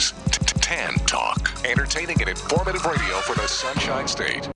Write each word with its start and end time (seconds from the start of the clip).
cities. 0.00 0.12
Tan 0.60 0.94
Talk. 1.06 1.50
Entertaining 1.64 2.20
and 2.20 2.30
informative 2.30 2.84
radio 2.84 3.16
for 3.20 3.34
the 3.34 3.46
Sunshine 3.46 4.08
State. 4.08 4.48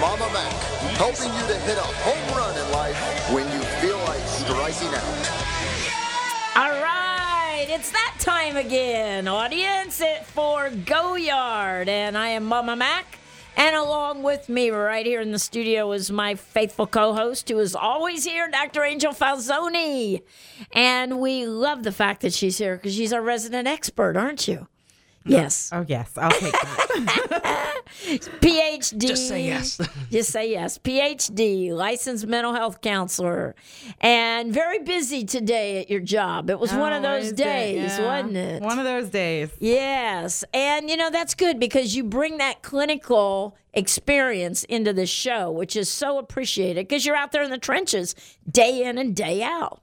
Mama 0.00 0.30
Mac, 0.32 0.52
helping 0.94 1.32
you 1.34 1.46
to 1.48 1.58
hit 1.66 1.76
a 1.76 1.80
home 1.80 2.38
run 2.38 2.56
in 2.56 2.72
life 2.72 2.96
when 3.32 3.44
you 3.50 3.60
feel 3.80 3.98
like 4.04 4.20
striking 4.20 4.94
out. 4.94 5.56
All 6.54 6.80
right, 6.80 7.66
it's 7.68 7.90
that 7.90 8.14
time 8.20 8.56
again, 8.56 9.26
audience, 9.26 10.00
it 10.00 10.24
for 10.24 10.70
Go 10.70 11.16
Yard, 11.16 11.88
and 11.88 12.16
I 12.16 12.28
am 12.28 12.44
Mama 12.44 12.76
Mac. 12.76 13.18
And 13.56 13.74
along 13.74 14.22
with 14.22 14.48
me, 14.48 14.70
right 14.70 15.04
here 15.04 15.20
in 15.20 15.32
the 15.32 15.38
studio, 15.40 15.90
is 15.90 16.12
my 16.12 16.36
faithful 16.36 16.86
co-host, 16.86 17.48
who 17.48 17.58
is 17.58 17.74
always 17.74 18.24
here, 18.24 18.48
Dr. 18.48 18.84
Angel 18.84 19.12
Falzoni. 19.12 20.22
And 20.70 21.18
we 21.18 21.44
love 21.44 21.82
the 21.82 21.90
fact 21.90 22.20
that 22.20 22.32
she's 22.32 22.58
here 22.58 22.76
because 22.76 22.94
she's 22.94 23.12
our 23.12 23.20
resident 23.20 23.66
expert, 23.66 24.16
aren't 24.16 24.46
you? 24.46 24.68
Yes. 25.28 25.70
Oh 25.72 25.84
yes, 25.86 26.10
I'll 26.16 26.30
take 26.30 26.52
that. 26.52 27.74
PhD. 28.40 28.98
Just 28.98 29.28
say 29.28 29.46
yes. 29.46 29.78
Just 30.10 30.30
say 30.30 30.50
yes. 30.50 30.78
PhD, 30.78 31.70
licensed 31.72 32.26
mental 32.26 32.52
health 32.54 32.80
counselor, 32.80 33.54
and 34.00 34.52
very 34.52 34.78
busy 34.80 35.24
today 35.24 35.80
at 35.80 35.90
your 35.90 36.00
job. 36.00 36.50
It 36.50 36.58
was 36.58 36.72
one 36.72 36.92
of 36.92 36.98
Oh, 36.98 37.02
those 37.02 37.24
Wednesday, 37.26 37.74
days, 37.74 37.98
yeah. 37.98 38.06
wasn't 38.20 38.36
it? 38.36 38.62
One 38.62 38.78
of 38.78 38.84
those 38.84 39.08
days. 39.10 39.50
Yes. 39.60 40.44
And, 40.52 40.88
you 40.90 40.96
know, 40.96 41.10
that's 41.10 41.34
good 41.34 41.58
because 41.60 41.94
you 41.94 42.04
bring 42.04 42.38
that 42.38 42.62
clinical 42.62 43.56
experience 43.74 44.64
into 44.64 44.92
the 44.92 45.06
show, 45.06 45.50
which 45.50 45.76
is 45.76 45.88
so 45.88 46.18
appreciated 46.18 46.88
because 46.88 47.06
you're 47.06 47.16
out 47.16 47.32
there 47.32 47.42
in 47.42 47.50
the 47.50 47.58
trenches 47.58 48.14
day 48.50 48.84
in 48.84 48.98
and 48.98 49.14
day 49.14 49.42
out. 49.42 49.80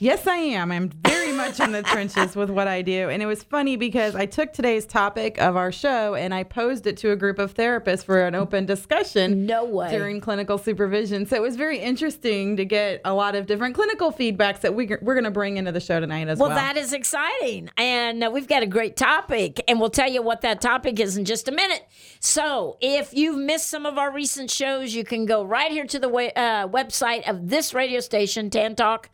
Yes, 0.00 0.26
I 0.26 0.36
am. 0.36 0.72
I'm 0.72 0.88
very 0.88 1.32
much 1.32 1.60
in 1.60 1.70
the 1.70 1.82
trenches 1.82 2.34
with 2.34 2.50
what 2.50 2.66
I 2.66 2.82
do. 2.82 3.08
And 3.08 3.22
it 3.22 3.26
was 3.26 3.44
funny 3.44 3.76
because 3.76 4.16
I 4.16 4.26
took 4.26 4.52
today's 4.52 4.84
topic 4.86 5.40
of 5.40 5.56
our 5.56 5.70
show 5.70 6.14
and 6.16 6.34
I 6.34 6.42
posed 6.42 6.86
it 6.88 6.96
to 6.98 7.12
a 7.12 7.16
group 7.16 7.38
of 7.38 7.54
therapists 7.54 8.04
for 8.04 8.26
an 8.26 8.34
open 8.34 8.66
discussion. 8.66 9.46
No 9.46 9.64
way. 9.64 9.90
During 9.96 10.20
clinical 10.20 10.58
supervision. 10.58 11.26
So 11.26 11.36
it 11.36 11.42
was 11.42 11.54
very 11.54 11.78
interesting 11.78 12.56
to 12.56 12.64
get 12.64 13.02
a 13.04 13.14
lot 13.14 13.36
of 13.36 13.46
different 13.46 13.76
clinical 13.76 14.12
feedbacks 14.12 14.60
that 14.62 14.74
we, 14.74 14.86
we're 15.00 15.14
going 15.14 15.24
to 15.24 15.30
bring 15.30 15.58
into 15.58 15.70
the 15.70 15.80
show 15.80 16.00
tonight 16.00 16.26
as 16.28 16.38
Well, 16.38 16.48
well. 16.48 16.58
that 16.58 16.76
is 16.76 16.92
exciting. 16.92 17.70
And 17.76 18.24
uh, 18.24 18.30
we've 18.34 18.48
got 18.48 18.64
a 18.64 18.66
great 18.66 18.96
topic, 18.96 19.62
and 19.68 19.78
we'll 19.80 19.90
tell 19.90 20.10
you 20.10 20.22
what 20.22 20.40
that 20.40 20.60
topic 20.60 20.98
is 20.98 21.16
in 21.16 21.24
just 21.24 21.46
a 21.48 21.52
minute. 21.52 21.86
So, 22.18 22.76
if 22.80 23.14
you've 23.14 23.38
missed 23.38 23.68
some 23.70 23.86
of 23.86 23.96
our 23.96 24.12
recent 24.12 24.50
shows, 24.50 24.92
you 24.94 25.04
can 25.04 25.24
go 25.24 25.44
right 25.44 25.70
here 25.70 25.86
to 25.86 25.98
the 25.98 26.08
wa- 26.08 26.32
uh, 26.34 26.66
website 26.68 27.28
of 27.30 27.48
this 27.48 27.72
radio 27.72 28.00
station, 28.00 28.50
Tan 28.50 28.74
Talk. 28.74 29.08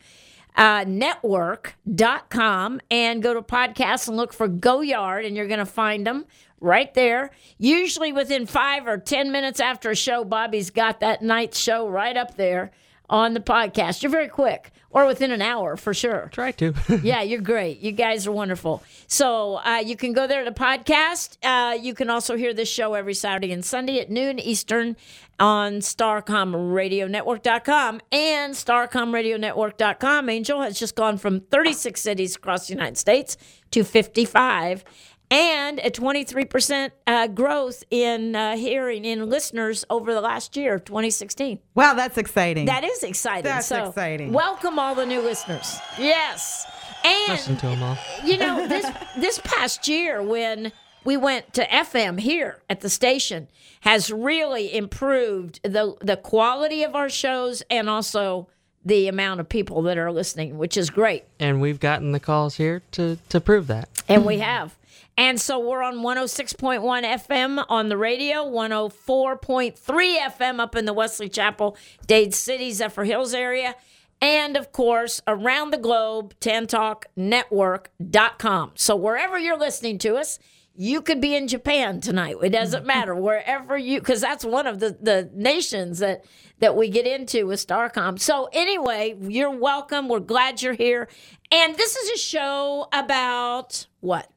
Uh, 0.55 0.83
network.com 0.87 2.81
and 2.91 3.23
go 3.23 3.33
to 3.33 3.41
podcasts 3.41 4.07
and 4.07 4.17
look 4.17 4.33
for 4.33 4.47
Go 4.47 4.81
Yard, 4.81 5.25
and 5.25 5.35
you're 5.35 5.47
going 5.47 5.59
to 5.59 5.65
find 5.65 6.05
them 6.05 6.25
right 6.59 6.93
there. 6.93 7.31
Usually 7.57 8.11
within 8.11 8.45
five 8.45 8.85
or 8.85 8.97
10 8.97 9.31
minutes 9.31 9.59
after 9.59 9.89
a 9.89 9.95
show, 9.95 10.23
Bobby's 10.23 10.69
got 10.69 10.99
that 10.99 11.21
night's 11.21 11.57
show 11.57 11.87
right 11.87 12.15
up 12.15 12.35
there 12.35 12.71
on 13.11 13.35
the 13.35 13.39
podcast. 13.39 14.01
You're 14.01 14.11
very 14.11 14.29
quick, 14.29 14.71
or 14.89 15.05
within 15.05 15.29
an 15.31 15.41
hour 15.41 15.77
for 15.77 15.93
sure. 15.93 16.29
Try 16.31 16.51
to. 16.53 16.73
Yeah, 17.03 17.21
you're 17.21 17.41
great. 17.41 17.79
You 17.79 17.91
guys 17.91 18.25
are 18.25 18.31
wonderful. 18.31 18.81
So 19.07 19.57
uh, 19.57 19.83
you 19.85 19.97
can 19.97 20.13
go 20.13 20.25
there 20.27 20.45
to 20.45 20.51
podcast. 20.51 21.37
Uh, 21.43 21.73
you 21.75 21.93
can 21.93 22.09
also 22.09 22.37
hear 22.37 22.53
this 22.53 22.69
show 22.69 22.93
every 22.93 23.13
Saturday 23.13 23.51
and 23.51 23.65
Sunday 23.65 23.99
at 23.99 24.09
noon 24.09 24.39
Eastern 24.39 24.95
on 25.39 25.79
StarcomRadioNetwork.com 25.79 28.01
and 28.11 28.53
StarcomRadioNetwork.com. 28.53 30.29
Angel 30.29 30.61
has 30.61 30.79
just 30.79 30.95
gone 30.95 31.17
from 31.17 31.41
36 31.41 31.99
cities 31.99 32.35
across 32.35 32.67
the 32.67 32.73
United 32.73 32.97
States 32.97 33.37
to 33.71 33.83
55 33.83 34.83
and 35.31 35.79
a 35.79 35.89
23% 35.89 36.91
uh, 37.07 37.27
growth 37.27 37.83
in 37.89 38.35
uh, 38.35 38.55
hearing 38.57 39.05
in 39.05 39.29
listeners 39.29 39.85
over 39.89 40.13
the 40.13 40.21
last 40.21 40.55
year 40.57 40.75
of 40.75 40.83
2016. 40.85 41.59
wow, 41.73 41.93
that's 41.93 42.17
exciting. 42.17 42.65
That 42.65 42.83
is 42.83 43.01
exciting. 43.01 43.43
That's 43.45 43.67
so 43.67 43.85
exciting. 43.87 44.33
Welcome 44.33 44.77
all 44.77 44.93
the 44.93 45.05
new 45.05 45.21
listeners. 45.21 45.79
Yes. 45.97 46.67
And 47.03 47.29
Listen 47.29 47.53
And 47.53 47.59
to 47.61 47.67
them 47.67 47.81
all. 47.81 47.97
you 48.23 48.37
know, 48.37 48.67
this 48.67 48.85
this 49.17 49.41
past 49.43 49.87
year 49.87 50.21
when 50.21 50.71
we 51.03 51.17
went 51.17 51.51
to 51.55 51.65
FM 51.65 52.19
here 52.19 52.59
at 52.69 52.81
the 52.81 52.89
station 52.89 53.47
has 53.79 54.11
really 54.11 54.75
improved 54.75 55.59
the 55.63 55.95
the 56.01 56.17
quality 56.17 56.83
of 56.83 56.93
our 56.95 57.09
shows 57.09 57.63
and 57.71 57.89
also 57.89 58.47
the 58.85 59.07
amount 59.07 59.39
of 59.39 59.47
people 59.49 59.81
that 59.83 59.97
are 59.97 60.11
listening, 60.11 60.57
which 60.59 60.75
is 60.77 60.89
great. 60.91 61.23
And 61.39 61.61
we've 61.61 61.79
gotten 61.79 62.11
the 62.11 62.19
calls 62.19 62.55
here 62.57 62.81
to, 62.93 63.17
to 63.29 63.39
prove 63.39 63.67
that. 63.67 63.87
And 64.07 64.25
we 64.25 64.39
have. 64.39 64.75
And 65.21 65.39
so 65.39 65.57
we're 65.59 65.83
on 65.83 65.97
106.1 65.97 66.81
FM 66.81 67.63
on 67.69 67.89
the 67.89 67.97
radio, 67.97 68.43
104.3 68.43 69.75
FM 69.77 70.59
up 70.59 70.75
in 70.75 70.85
the 70.85 70.93
Wesley 70.93 71.29
Chapel, 71.29 71.77
Dade 72.07 72.33
City, 72.33 72.71
Zephyrhills 72.71 73.35
area. 73.35 73.75
And 74.19 74.57
of 74.57 74.71
course, 74.71 75.21
around 75.27 75.69
the 75.69 75.77
globe, 75.77 76.33
tantalknetwork.com. 76.39 78.71
So 78.73 78.95
wherever 78.95 79.37
you're 79.37 79.59
listening 79.59 79.99
to 79.99 80.15
us, 80.15 80.39
you 80.73 81.03
could 81.03 81.21
be 81.21 81.35
in 81.35 81.47
Japan 81.47 82.01
tonight. 82.01 82.37
It 82.41 82.49
doesn't 82.49 82.79
mm-hmm. 82.79 82.87
matter 82.87 83.13
wherever 83.13 83.77
you, 83.77 83.99
because 83.99 84.21
that's 84.21 84.43
one 84.43 84.65
of 84.65 84.79
the, 84.79 84.97
the 84.99 85.29
nations 85.35 85.99
that 85.99 86.25
that 86.57 86.75
we 86.75 86.89
get 86.89 87.05
into 87.05 87.45
with 87.45 87.63
Starcom. 87.63 88.19
So 88.19 88.49
anyway, 88.53 89.15
you're 89.21 89.55
welcome. 89.55 90.09
We're 90.09 90.19
glad 90.19 90.63
you're 90.63 90.73
here. 90.73 91.09
And 91.51 91.75
this 91.75 91.95
is 91.95 92.09
a 92.09 92.17
show 92.17 92.87
about 92.91 93.85
what? 93.99 94.27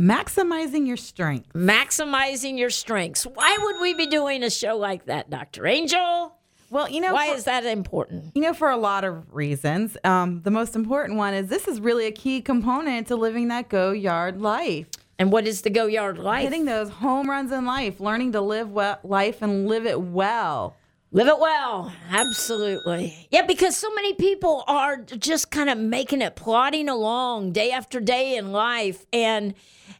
Maximizing 0.00 0.86
your 0.86 0.96
strength. 0.96 1.52
Maximizing 1.52 2.58
your 2.58 2.70
strengths. 2.70 3.24
Why 3.24 3.58
would 3.60 3.82
we 3.82 3.92
be 3.92 4.06
doing 4.06 4.42
a 4.42 4.48
show 4.48 4.78
like 4.78 5.04
that, 5.04 5.28
Dr. 5.28 5.66
Angel? 5.66 6.34
Well, 6.70 6.88
you 6.88 7.02
know, 7.02 7.12
Why 7.12 7.28
for- 7.28 7.34
is 7.34 7.44
that 7.44 7.66
important? 7.66 8.32
You 8.34 8.40
know, 8.40 8.54
for 8.54 8.70
a 8.70 8.78
lot 8.78 9.04
of 9.04 9.34
reasons. 9.34 9.98
Um, 10.02 10.40
the 10.40 10.50
most 10.50 10.74
important 10.74 11.18
one 11.18 11.34
is 11.34 11.48
this 11.48 11.68
is 11.68 11.80
really 11.80 12.06
a 12.06 12.12
key 12.12 12.40
component 12.40 13.08
to 13.08 13.16
living 13.16 13.48
that 13.48 13.68
go 13.68 13.92
yard 13.92 14.40
life. 14.40 14.86
And 15.18 15.30
what 15.30 15.46
is 15.46 15.60
the 15.60 15.68
Go 15.68 15.84
Yard 15.84 16.16
life? 16.16 16.44
Hitting 16.44 16.64
those 16.64 16.88
home 16.88 17.28
runs 17.28 17.52
in 17.52 17.66
life, 17.66 18.00
learning 18.00 18.32
to 18.32 18.40
live 18.40 18.72
well, 18.72 18.98
life 19.04 19.42
and 19.42 19.68
live 19.68 19.84
it 19.84 20.00
well. 20.00 20.76
Live 21.12 21.26
it 21.26 21.40
well. 21.40 21.92
Absolutely. 22.10 23.26
Yeah, 23.30 23.42
because 23.44 23.76
so 23.76 23.92
many 23.94 24.14
people 24.14 24.62
are 24.68 24.96
just 24.96 25.50
kind 25.50 25.68
of 25.68 25.76
making 25.76 26.22
it 26.22 26.36
plodding 26.36 26.88
along 26.88 27.52
day 27.52 27.72
after 27.72 27.98
day 27.98 28.36
in 28.36 28.52
life 28.52 29.06
and 29.12 29.54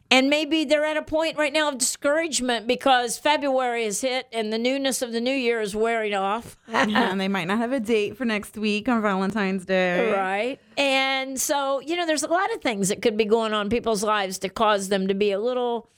and 0.09 0.29
maybe 0.29 0.65
they're 0.65 0.85
at 0.85 0.97
a 0.97 1.01
point 1.01 1.37
right 1.37 1.53
now 1.53 1.69
of 1.69 1.77
discouragement 1.77 2.67
because 2.67 3.17
February 3.17 3.85
has 3.85 4.01
hit 4.01 4.27
and 4.33 4.51
the 4.51 4.57
newness 4.57 5.01
of 5.01 5.13
the 5.13 5.21
new 5.21 5.33
year 5.33 5.61
is 5.61 5.73
wearing 5.73 6.13
off. 6.13 6.57
and 6.67 7.19
they 7.19 7.29
might 7.29 7.47
not 7.47 7.59
have 7.59 7.71
a 7.71 7.79
date 7.79 8.17
for 8.17 8.25
next 8.25 8.57
week 8.57 8.89
on 8.89 9.01
Valentine's 9.01 9.65
Day. 9.65 10.11
Right. 10.11 10.59
And 10.77 11.39
so, 11.39 11.79
you 11.79 11.95
know, 11.95 12.05
there's 12.05 12.23
a 12.23 12.27
lot 12.27 12.53
of 12.53 12.61
things 12.61 12.89
that 12.89 13.01
could 13.01 13.15
be 13.15 13.23
going 13.23 13.53
on 13.53 13.67
in 13.67 13.69
people's 13.69 14.03
lives 14.03 14.37
to 14.39 14.49
cause 14.49 14.89
them 14.89 15.07
to 15.07 15.13
be 15.13 15.31
a 15.31 15.39
little 15.39 15.89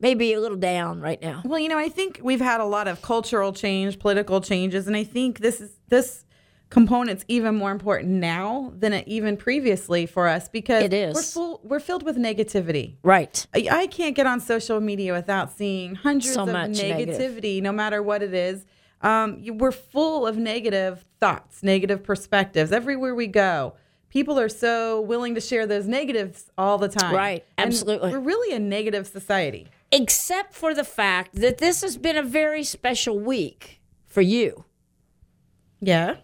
maybe 0.00 0.32
a 0.32 0.40
little 0.40 0.56
down 0.56 1.00
right 1.00 1.20
now. 1.20 1.42
Well, 1.44 1.58
you 1.60 1.68
know, 1.68 1.78
I 1.78 1.88
think 1.88 2.20
we've 2.22 2.40
had 2.40 2.60
a 2.60 2.64
lot 2.64 2.88
of 2.88 3.02
cultural 3.02 3.52
change, 3.52 3.98
political 3.98 4.40
changes, 4.40 4.86
and 4.86 4.96
I 4.96 5.04
think 5.04 5.38
this 5.40 5.60
is 5.60 5.70
this 5.88 6.24
component's 6.70 7.24
even 7.26 7.56
more 7.56 7.72
important 7.72 8.10
now 8.12 8.72
than 8.78 8.92
it 8.92 9.06
even 9.08 9.36
previously 9.36 10.06
for 10.06 10.28
us 10.28 10.48
because 10.48 10.84
It 10.84 10.92
is. 10.92 11.14
we're 11.16 11.22
full 11.22 11.60
we're 11.64 11.80
filled 11.80 12.04
with 12.04 12.16
negativity. 12.16 12.94
Right. 13.02 13.44
I, 13.54 13.66
I 13.70 13.86
can't 13.88 14.14
get 14.14 14.26
on 14.26 14.38
social 14.40 14.80
media 14.80 15.12
without 15.12 15.50
seeing 15.52 15.96
hundreds 15.96 16.34
So 16.34 16.42
of 16.42 16.48
much 16.52 16.70
negative. 16.80 17.16
negativity, 17.18 17.60
no 17.60 17.72
matter 17.72 18.02
what 18.02 18.22
it 18.22 18.32
is. 18.34 18.64
Um, 19.02 19.38
you, 19.40 19.54
we're 19.54 19.72
full 19.72 20.26
of 20.26 20.36
negative 20.36 21.04
thoughts, 21.20 21.62
negative 21.62 22.02
perspectives 22.04 22.70
everywhere 22.70 23.14
we 23.14 23.26
go. 23.26 23.74
People 24.10 24.38
are 24.38 24.48
so 24.48 25.00
willing 25.00 25.34
to 25.36 25.40
share 25.40 25.66
those 25.66 25.86
negatives 25.88 26.50
all 26.58 26.78
the 26.78 26.88
time. 26.88 27.14
Right, 27.14 27.44
And 27.56 27.68
absolutely. 27.68 28.10
we're 28.12 28.20
really 28.20 28.54
a 28.54 28.58
negative 28.58 29.06
society. 29.06 29.68
Except 29.92 30.54
for 30.54 30.72
the 30.74 30.84
fact 30.84 31.34
that 31.34 31.58
this 31.58 31.82
has 31.82 31.96
been 31.96 32.16
a 32.16 32.22
very 32.22 32.62
special 32.64 33.18
week 33.18 33.80
for 34.06 34.20
you 34.20 34.64
Yeah. 35.80 36.16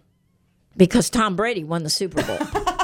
because 0.76 1.10
Tom 1.10 1.34
Brady 1.36 1.64
won 1.64 1.82
the 1.82 1.90
Super 1.90 2.22
Bowl. 2.22 2.38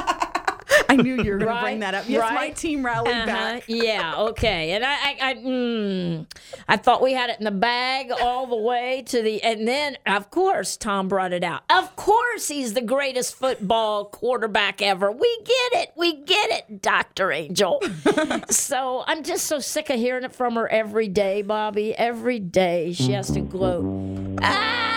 I 0.93 1.01
knew 1.01 1.21
you 1.21 1.31
were 1.31 1.37
going 1.37 1.55
to 1.55 1.61
bring 1.61 1.79
that 1.79 1.93
up. 1.95 2.05
Yes, 2.07 2.31
my 2.33 2.49
team 2.51 2.85
rallied 2.85 3.11
Uh-huh, 3.13 3.25
back. 3.25 3.63
Yeah, 3.67 4.15
okay. 4.29 4.71
And 4.71 4.85
I, 4.85 4.93
I, 4.93 5.17
I, 5.21 5.33
mm, 5.35 6.25
I 6.67 6.77
thought 6.77 7.01
we 7.01 7.13
had 7.13 7.29
it 7.29 7.39
in 7.39 7.45
the 7.45 7.51
bag 7.51 8.11
all 8.21 8.47
the 8.47 8.55
way 8.57 9.03
to 9.07 9.21
the, 9.21 9.41
and 9.43 9.67
then 9.67 9.97
of 10.05 10.29
course 10.29 10.77
Tom 10.77 11.07
brought 11.07 11.33
it 11.33 11.43
out. 11.43 11.63
Of 11.69 11.95
course 11.95 12.47
he's 12.47 12.73
the 12.73 12.81
greatest 12.81 13.35
football 13.35 14.05
quarterback 14.05 14.81
ever. 14.81 15.11
We 15.11 15.37
get 15.43 15.81
it, 15.81 15.91
we 15.95 16.17
get 16.21 16.49
it, 16.51 16.81
Doctor 16.81 17.31
Angel. 17.31 17.81
so 18.49 19.03
I'm 19.07 19.23
just 19.23 19.45
so 19.47 19.59
sick 19.59 19.89
of 19.89 19.97
hearing 19.97 20.23
it 20.23 20.33
from 20.33 20.55
her 20.55 20.67
every 20.67 21.07
day, 21.07 21.41
Bobby. 21.41 21.95
Every 21.95 22.39
day 22.39 22.93
she 22.93 23.11
has 23.13 23.31
to 23.31 23.41
gloat. 23.41 24.39
Ah, 24.41 24.92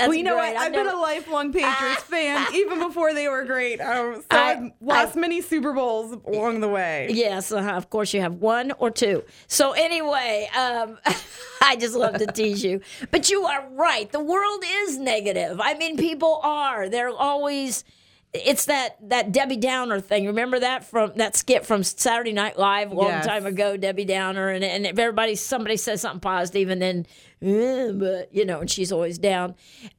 That's 0.00 0.08
Well, 0.08 0.16
you 0.16 0.24
know 0.24 0.36
great. 0.36 0.54
what? 0.54 0.62
I 0.62 0.66
I've 0.66 0.72
been 0.72 0.88
a 0.88 0.96
lifelong 0.96 1.52
Patriots 1.52 2.02
fan, 2.04 2.46
even 2.54 2.78
before 2.78 3.12
they 3.12 3.28
were 3.28 3.44
great. 3.44 3.80
Um, 3.80 4.16
so 4.16 4.26
I- 4.30 4.50
I've 4.52 4.72
lost 4.80 5.16
I- 5.16 5.20
many 5.20 5.40
Super 5.42 5.72
Bowls 5.72 6.16
along 6.26 6.60
the 6.60 6.68
way. 6.68 7.08
Yes, 7.10 7.52
uh-huh. 7.52 7.70
of 7.72 7.90
course 7.90 8.14
you 8.14 8.20
have 8.22 8.34
one 8.36 8.72
or 8.78 8.90
two. 8.90 9.22
So 9.46 9.72
anyway, 9.72 10.48
um, 10.56 10.98
I 11.62 11.76
just 11.76 11.94
love 11.94 12.14
to 12.18 12.26
tease 12.26 12.64
you, 12.64 12.80
but 13.10 13.28
you 13.30 13.44
are 13.44 13.68
right. 13.72 14.10
The 14.10 14.20
world 14.24 14.64
is 14.66 14.98
negative. 14.98 15.60
I 15.62 15.74
mean, 15.74 15.96
people 15.96 16.40
are. 16.42 16.88
They're 16.88 17.10
always. 17.10 17.84
It's 18.32 18.66
that 18.66 18.96
that 19.08 19.32
Debbie 19.32 19.56
Downer 19.56 19.98
thing. 20.00 20.26
Remember 20.26 20.60
that 20.60 20.84
from 20.84 21.10
that 21.16 21.34
skit 21.36 21.66
from 21.66 21.82
Saturday 21.82 22.32
Night 22.32 22.56
Live 22.56 22.92
a 22.92 22.94
long 22.94 23.08
Yes. 23.08 23.26
time 23.26 23.44
ago, 23.44 23.76
Debbie 23.76 24.04
Downer, 24.04 24.48
and 24.50 24.62
and 24.62 24.86
if 24.86 24.96
everybody 25.00 25.34
somebody 25.34 25.76
says 25.76 26.00
something 26.00 26.20
positive, 26.20 26.68
and 26.70 26.80
then, 26.80 27.06
"Eh, 27.42 27.90
but 27.92 28.34
you 28.34 28.44
know, 28.44 28.60
and 28.60 28.70
she's 28.70 28.92
always 28.92 29.18
down. 29.18 29.54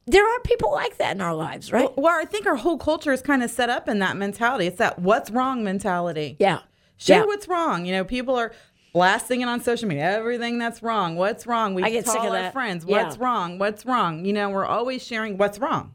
There 0.06 0.26
are 0.26 0.40
people 0.40 0.70
like 0.72 0.98
that 0.98 1.14
in 1.16 1.20
our 1.20 1.34
lives, 1.34 1.72
right? 1.72 1.90
Well, 1.96 2.18
I 2.20 2.24
think 2.24 2.46
our 2.46 2.56
whole 2.56 2.78
culture 2.78 3.12
is 3.12 3.22
kind 3.22 3.42
of 3.42 3.50
set 3.50 3.68
up 3.70 3.88
in 3.88 3.98
that 4.00 4.16
mentality. 4.16 4.66
It's 4.66 4.78
that 4.78 4.98
what's 4.98 5.30
wrong 5.30 5.64
mentality. 5.64 6.36
yeah, 6.38 6.60
Share 6.96 7.20
yeah. 7.20 7.26
what's 7.26 7.48
wrong. 7.48 7.84
You 7.84 7.92
know, 7.92 8.04
people 8.04 8.36
are 8.36 8.52
blasting 8.92 9.40
it 9.40 9.48
on 9.48 9.60
social 9.60 9.88
media. 9.88 10.04
Everything 10.18 10.58
that's 10.58 10.82
wrong. 10.82 11.16
What's 11.16 11.46
wrong? 11.46 11.74
We 11.74 11.82
I 11.82 11.90
get 11.90 12.04
tell 12.04 12.14
sick 12.14 12.22
of 12.22 12.28
our 12.28 12.32
that. 12.42 12.52
friends. 12.52 12.84
Yeah. 12.86 13.02
What's 13.04 13.18
wrong? 13.18 13.58
What's 13.58 13.84
wrong? 13.86 14.24
You 14.24 14.32
know, 14.32 14.50
we're 14.50 14.66
always 14.66 15.04
sharing 15.04 15.36
what's 15.38 15.58
wrong. 15.58 15.94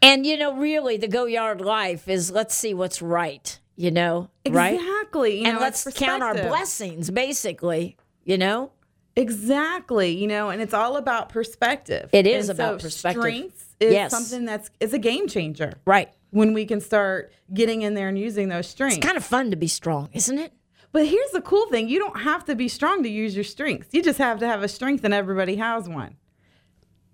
And 0.00 0.24
you 0.24 0.36
know, 0.36 0.54
really, 0.54 0.96
the 0.96 1.08
go 1.08 1.24
yard 1.24 1.60
life 1.60 2.08
is 2.08 2.30
let's 2.30 2.54
see 2.54 2.72
what's 2.74 3.02
right. 3.02 3.58
You 3.74 3.90
know, 3.92 4.30
right? 4.48 4.74
Exactly. 4.74 5.44
And 5.44 5.54
know, 5.54 5.60
let's 5.60 5.86
count 5.94 6.22
our 6.22 6.34
blessings, 6.34 7.10
basically. 7.10 7.96
You 8.24 8.36
know, 8.36 8.72
Exactly. 9.18 10.10
You 10.10 10.26
know, 10.26 10.50
and 10.50 10.62
it's 10.62 10.74
all 10.74 10.96
about 10.96 11.28
perspective. 11.28 12.08
It 12.12 12.26
is 12.26 12.48
And 12.48 12.58
about 12.58 12.80
so 12.80 12.86
perspective. 12.86 13.22
Strengths 13.22 13.64
is 13.80 13.92
Yes. 13.92 14.10
something 14.10 14.44
that's 14.44 14.70
is 14.80 14.94
a 14.94 14.98
game 14.98 15.26
changer. 15.28 15.72
right? 15.84 16.10
When 16.30 16.52
we 16.52 16.66
can 16.66 16.80
start 16.80 17.32
getting 17.54 17.82
in 17.82 17.94
there 17.94 18.08
and 18.08 18.18
using 18.18 18.48
those 18.48 18.66
strengths. 18.66 18.98
It's 18.98 19.06
kind 19.06 19.16
of 19.16 19.24
fun 19.24 19.50
to 19.50 19.56
be 19.56 19.66
strong, 19.68 20.10
isn't 20.12 20.38
it? 20.38 20.52
But 20.92 21.06
here's 21.06 21.30
the 21.30 21.40
cool 21.40 21.66
thing: 21.68 21.88
you 21.88 21.98
don't 21.98 22.20
have 22.20 22.44
to 22.46 22.54
be 22.54 22.68
strong 22.68 23.02
to 23.02 23.08
use 23.08 23.34
your 23.34 23.44
strengths. 23.44 23.88
You 23.92 24.02
just 24.02 24.18
have 24.18 24.38
to 24.40 24.46
have 24.46 24.62
a 24.62 24.68
strength, 24.68 25.04
and 25.04 25.12
everybody 25.14 25.56
has 25.56 25.88
one. 25.88 26.16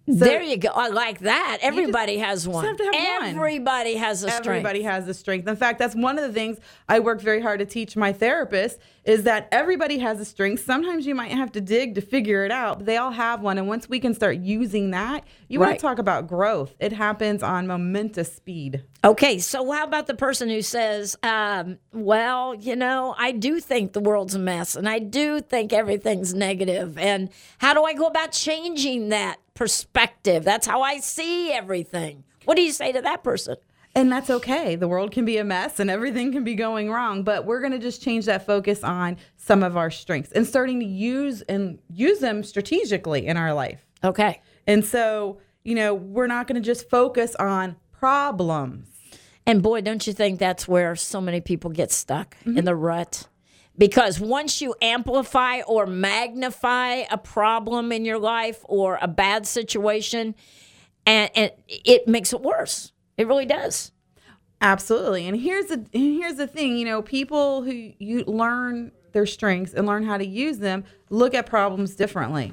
So 0.07 0.15
there 0.17 0.43
you 0.43 0.59
go. 0.59 0.69
I 0.69 0.89
like 0.89 1.21
that. 1.21 1.59
Everybody 1.63 2.19
has 2.19 2.47
one. 2.47 2.65
have 2.67 2.79
have 2.79 3.23
one. 3.23 3.37
Everybody 3.37 3.95
has 3.95 4.23
a 4.23 4.29
strength. 4.29 4.49
Everybody 4.49 4.83
has 4.83 5.09
a 5.09 5.15
strength. 5.15 5.49
In 5.49 5.57
fact, 5.57 5.79
that's 5.79 5.95
one 5.95 6.19
of 6.19 6.27
the 6.27 6.33
things 6.33 6.59
I 6.89 7.01
work 7.01 7.23
very 7.23 7.41
hard 7.41 7.61
to 7.61 7.65
teach 7.67 7.97
my 7.97 8.13
therapist 8.13 8.79
is 9.05 9.25
that 9.25 9.49
everybody 9.53 9.99
has 9.99 10.21
a 10.21 10.25
strength. 10.25 10.65
Sometimes 10.65 11.07
you 11.07 11.15
might 11.15 11.31
have 11.31 11.53
to 11.53 11.61
dig 11.61 11.95
to 11.95 12.01
figure 12.01 12.45
it 12.45 12.51
out, 12.51 12.79
but 12.79 12.87
they 12.87 12.97
all 12.97 13.11
have 13.11 13.41
one. 13.41 13.59
And 13.59 13.69
once 13.69 13.89
we 13.89 14.01
can 14.01 14.15
start 14.15 14.39
using 14.39 14.91
that, 14.93 15.25
you 15.49 15.61
want 15.61 15.79
to 15.79 15.81
talk 15.81 15.99
about 15.99 16.27
growth. 16.27 16.75
It 16.81 16.93
happens 16.93 17.43
on 17.43 17.67
momentous 17.67 18.35
speed. 18.35 18.83
Okay, 19.05 19.39
so 19.39 19.71
how 19.71 19.85
about 19.85 20.07
the 20.07 20.15
person 20.15 20.49
who 20.49 20.63
says, 20.63 21.17
um, 21.23 21.79
well, 21.93 22.55
you 22.55 22.77
know, 22.77 23.15
I 23.19 23.33
do 23.33 23.61
think 23.61 23.93
the 23.93 24.01
world's 24.01 24.35
a 24.35 24.39
mess 24.39 24.75
and 24.77 24.89
I 24.89 24.99
do 24.99 25.41
think 25.41 25.73
everything's 25.73 26.33
negative. 26.33 26.97
And 26.97 27.29
how 27.59 27.75
do 27.75 27.85
I 27.85 27.93
go 27.93 28.07
about 28.07 28.33
changing 28.33 29.11
that 29.11 29.39
perspective? 29.53 30.45
That's 30.45 30.67
how 30.67 30.81
I 30.81 30.99
see 30.99 31.53
everything. 31.53 32.25
What 32.47 32.57
do 32.57 32.63
you 32.63 32.73
say 32.73 32.93
to 32.93 33.03
that 33.03 33.23
person? 33.23 33.57
And 33.97 34.11
that's 34.11 34.29
okay. 34.29 34.75
The 34.75 34.89
world 34.89 35.13
can 35.13 35.25
be 35.25 35.37
a 35.39 35.45
mess 35.45 35.79
and 35.79 35.89
everything 35.89 36.33
can 36.33 36.43
be 36.43 36.57
going 36.57 36.91
wrong, 36.91 37.23
but 37.23 37.47
we're 37.47 37.61
going 37.61 37.73
to 37.73 37.79
just 37.79 38.03
change 38.03 38.27
that 38.27 38.45
focus 38.45 38.83
on 38.83 39.17
some 39.37 39.63
of 39.63 39.77
our 39.77 39.91
strengths 39.91 40.33
and 40.33 40.45
starting 40.47 40.81
to 40.81 40.87
use 40.87 41.43
and 41.43 41.79
use 41.89 42.19
them 42.19 42.43
strategically 42.43 43.27
in 43.27 43.37
our 43.37 43.55
life. 43.55 43.87
Okay. 44.03 44.41
And 44.67 44.85
so, 44.85 45.39
you 45.63 45.77
know, 45.77 45.95
we're 45.95 46.27
not 46.27 46.49
going 46.49 46.61
to 46.61 46.67
just 46.67 46.91
focus 46.91 47.37
on 47.37 47.77
problems. 47.93 48.89
And 49.47 49.63
boy, 49.63 49.81
don't 49.83 50.05
you 50.07 50.13
think 50.13 50.41
that's 50.41 50.67
where 50.67 50.97
so 50.97 51.21
many 51.21 51.41
people 51.41 51.71
get 51.71 51.93
stuck 51.93 52.37
Mm-hmm. 52.41 52.59
in 52.59 52.65
the 52.65 52.75
rut? 52.75 53.29
Because 53.77 54.19
once 54.21 54.61
you 54.61 54.75
amplify 54.83 55.61
or 55.63 55.87
magnify 55.87 57.05
a 57.11 57.19
problem 57.19 57.93
in 57.93 58.05
your 58.05 58.19
life 58.19 58.61
or 58.65 58.99
a 59.01 59.09
bad 59.09 59.47
situation, 59.47 60.35
and, 61.07 61.31
and 61.35 61.53
it 61.69 62.09
makes 62.09 62.33
it 62.33 62.41
worse. 62.41 62.93
It 63.17 63.27
really 63.27 63.47
does. 63.47 63.93
Absolutely. 64.61 65.27
And 65.29 65.39
here's 65.39 65.67
the 65.67 65.87
here's 65.93 66.37
the 66.37 66.47
thing, 66.47 66.77
you 66.77 66.85
know, 66.85 67.03
people 67.03 67.63
who 67.63 67.93
you 67.99 68.25
learn 68.25 68.93
their 69.13 69.27
strengths 69.27 69.75
and 69.75 69.87
learn 69.87 70.05
how 70.05 70.17
to 70.17 70.27
use 70.27 70.59
them 70.59 70.85
look 71.11 71.35
at 71.35 71.47
problems 71.47 71.95
differently. 71.95 72.53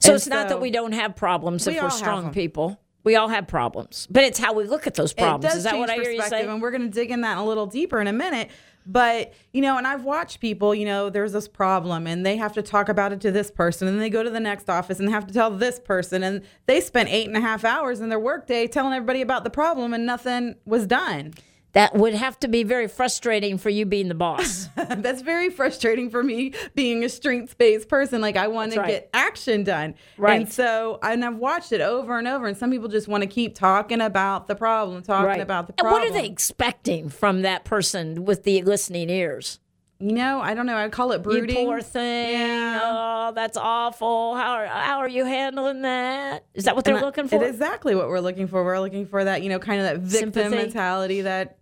So 0.00 0.10
And 0.10 0.16
it's 0.16 0.26
not 0.26 0.48
that 0.48 0.60
we 0.60 0.70
don't 0.70 0.92
have 0.92 1.16
problems 1.16 1.66
We 1.66 1.76
if 1.76 1.82
we're 1.82 1.90
strong 1.90 2.32
people. 2.32 2.80
We 3.04 3.14
all 3.14 3.28
have 3.28 3.46
problems, 3.46 4.08
but 4.10 4.24
it's 4.24 4.38
how 4.38 4.52
we 4.52 4.64
look 4.64 4.88
at 4.88 4.94
those 4.94 5.12
problems. 5.12 5.54
Is 5.54 5.62
that 5.62 5.78
what 5.78 5.88
I 5.88 5.94
hear 5.94 6.10
you 6.10 6.18
perspective, 6.18 6.48
say? 6.48 6.52
And 6.52 6.60
we're 6.60 6.72
going 6.72 6.82
to 6.82 6.88
dig 6.88 7.12
in 7.12 7.20
that 7.20 7.38
a 7.38 7.42
little 7.42 7.66
deeper 7.66 8.00
in 8.00 8.08
a 8.08 8.12
minute. 8.12 8.50
But, 8.86 9.34
you 9.52 9.60
know, 9.60 9.76
and 9.76 9.86
I've 9.86 10.04
watched 10.04 10.40
people, 10.40 10.74
you 10.74 10.84
know, 10.84 11.10
there's 11.10 11.32
this 11.32 11.48
problem 11.48 12.06
and 12.06 12.24
they 12.24 12.36
have 12.36 12.52
to 12.52 12.62
talk 12.62 12.88
about 12.88 13.12
it 13.12 13.20
to 13.22 13.32
this 13.32 13.50
person 13.50 13.88
and 13.88 14.00
they 14.00 14.08
go 14.08 14.22
to 14.22 14.30
the 14.30 14.40
next 14.40 14.70
office 14.70 15.00
and 15.00 15.10
have 15.10 15.26
to 15.26 15.34
tell 15.34 15.50
this 15.50 15.80
person. 15.80 16.22
And 16.22 16.42
they 16.66 16.80
spent 16.80 17.08
eight 17.08 17.26
and 17.26 17.36
a 17.36 17.40
half 17.40 17.64
hours 17.64 18.00
in 18.00 18.08
their 18.08 18.20
workday 18.20 18.68
telling 18.68 18.92
everybody 18.92 19.22
about 19.22 19.42
the 19.42 19.50
problem 19.50 19.92
and 19.92 20.06
nothing 20.06 20.54
was 20.64 20.86
done. 20.86 21.34
That 21.76 21.94
would 21.94 22.14
have 22.14 22.40
to 22.40 22.48
be 22.48 22.62
very 22.62 22.88
frustrating 22.88 23.58
for 23.58 23.68
you 23.68 23.84
being 23.84 24.08
the 24.08 24.14
boss. 24.14 24.70
That's 24.76 25.20
very 25.20 25.50
frustrating 25.50 26.08
for 26.08 26.22
me 26.22 26.54
being 26.74 27.04
a 27.04 27.10
strengths 27.10 27.52
based 27.52 27.90
person. 27.90 28.22
Like 28.22 28.38
I 28.38 28.48
want 28.48 28.72
to 28.72 28.80
right. 28.80 28.88
get 28.88 29.10
action 29.12 29.62
done. 29.62 29.94
Right. 30.16 30.40
And 30.40 30.50
so 30.50 30.98
and 31.02 31.22
I've 31.22 31.36
watched 31.36 31.72
it 31.72 31.82
over 31.82 32.18
and 32.18 32.26
over. 32.26 32.46
And 32.46 32.56
some 32.56 32.70
people 32.70 32.88
just 32.88 33.08
want 33.08 33.24
to 33.24 33.26
keep 33.26 33.54
talking 33.54 34.00
about 34.00 34.46
the 34.46 34.54
problem, 34.54 35.02
talking 35.02 35.42
about 35.42 35.66
the 35.66 35.74
problem. 35.74 36.02
And 36.02 36.10
what 36.10 36.10
are 36.10 36.18
they 36.18 36.26
expecting 36.26 37.10
from 37.10 37.42
that 37.42 37.64
person 37.64 38.24
with 38.24 38.44
the 38.44 38.62
listening 38.62 39.10
ears? 39.10 39.60
You 39.98 40.12
know, 40.12 40.40
I 40.40 40.54
don't 40.54 40.64
know. 40.64 40.78
I 40.78 40.88
call 40.88 41.12
it 41.12 41.22
brooding. 41.22 41.58
You 41.58 41.64
poor 41.66 41.82
thing. 41.82 42.38
Yeah. 42.38 42.80
Oh, 42.82 43.32
that's 43.34 43.58
awful. 43.58 44.34
How 44.34 44.52
are, 44.52 44.66
how 44.66 44.98
are 45.00 45.08
you 45.08 45.26
handling 45.26 45.82
that? 45.82 46.46
Is 46.54 46.64
that 46.64 46.74
what 46.74 46.86
they're 46.86 46.96
And 46.96 47.04
looking 47.04 47.28
for? 47.28 47.44
Exactly 47.44 47.94
what 47.94 48.08
we're 48.08 48.20
looking 48.20 48.46
for. 48.46 48.64
We're 48.64 48.80
looking 48.80 49.06
for 49.06 49.24
that, 49.24 49.42
you 49.42 49.50
know, 49.50 49.58
kind 49.58 49.80
of 49.80 49.86
that 49.86 49.98
victim 49.98 50.32
Sympathy. 50.32 50.56
mentality, 50.56 51.20
that 51.22 51.58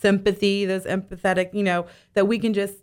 sympathy, 0.00 0.64
those 0.64 0.84
empathetic, 0.84 1.54
you 1.54 1.62
know, 1.62 1.86
that 2.14 2.26
we 2.26 2.38
can 2.38 2.54
just 2.54 2.74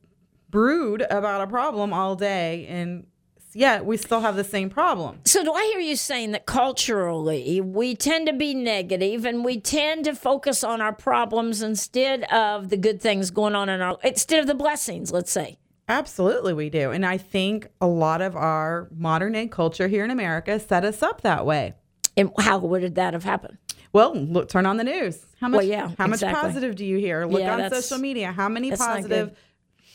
brood 0.49 1.05
about 1.09 1.41
a 1.41 1.47
problem 1.47 1.93
all 1.93 2.15
day 2.15 2.65
and 2.67 3.05
yeah, 3.53 3.81
we 3.81 3.97
still 3.97 4.21
have 4.21 4.35
the 4.35 4.43
same 4.43 4.69
problem. 4.69 5.19
So, 5.25 5.43
do 5.43 5.51
I 5.51 5.63
hear 5.73 5.79
you 5.79 5.95
saying 5.95 6.31
that 6.31 6.45
culturally 6.45 7.59
we 7.59 7.95
tend 7.95 8.27
to 8.27 8.33
be 8.33 8.53
negative 8.53 9.25
and 9.25 9.43
we 9.43 9.59
tend 9.59 10.05
to 10.05 10.15
focus 10.15 10.63
on 10.63 10.81
our 10.81 10.93
problems 10.93 11.61
instead 11.61 12.23
of 12.31 12.69
the 12.69 12.77
good 12.77 13.01
things 13.01 13.29
going 13.31 13.55
on 13.55 13.69
in 13.69 13.81
our, 13.81 13.97
instead 14.03 14.39
of 14.39 14.47
the 14.47 14.55
blessings, 14.55 15.11
let's 15.11 15.31
say? 15.31 15.57
Absolutely, 15.87 16.53
we 16.53 16.69
do. 16.69 16.91
And 16.91 17.05
I 17.05 17.17
think 17.17 17.67
a 17.81 17.87
lot 17.87 18.21
of 18.21 18.35
our 18.35 18.87
modern 18.95 19.33
day 19.33 19.47
culture 19.47 19.89
here 19.89 20.05
in 20.05 20.11
America 20.11 20.57
set 20.59 20.85
us 20.85 21.03
up 21.03 21.21
that 21.21 21.45
way. 21.45 21.73
And 22.15 22.31
how 22.39 22.59
would 22.59 22.95
that 22.95 23.13
have 23.13 23.23
happened? 23.23 23.57
Well, 23.93 24.15
look, 24.15 24.49
turn 24.49 24.65
on 24.65 24.77
the 24.77 24.83
news. 24.83 25.25
How 25.39 25.47
much? 25.49 25.59
Well, 25.59 25.65
yeah, 25.67 25.91
how 25.97 26.07
much 26.07 26.21
positive 26.21 26.75
do 26.75 26.85
you 26.85 26.97
hear? 26.97 27.25
Look 27.25 27.41
Yeah, 27.41 27.55
on 27.55 27.69
social 27.69 27.97
media. 27.97 28.31
How 28.31 28.47
many 28.47 28.71
positive 28.71 29.35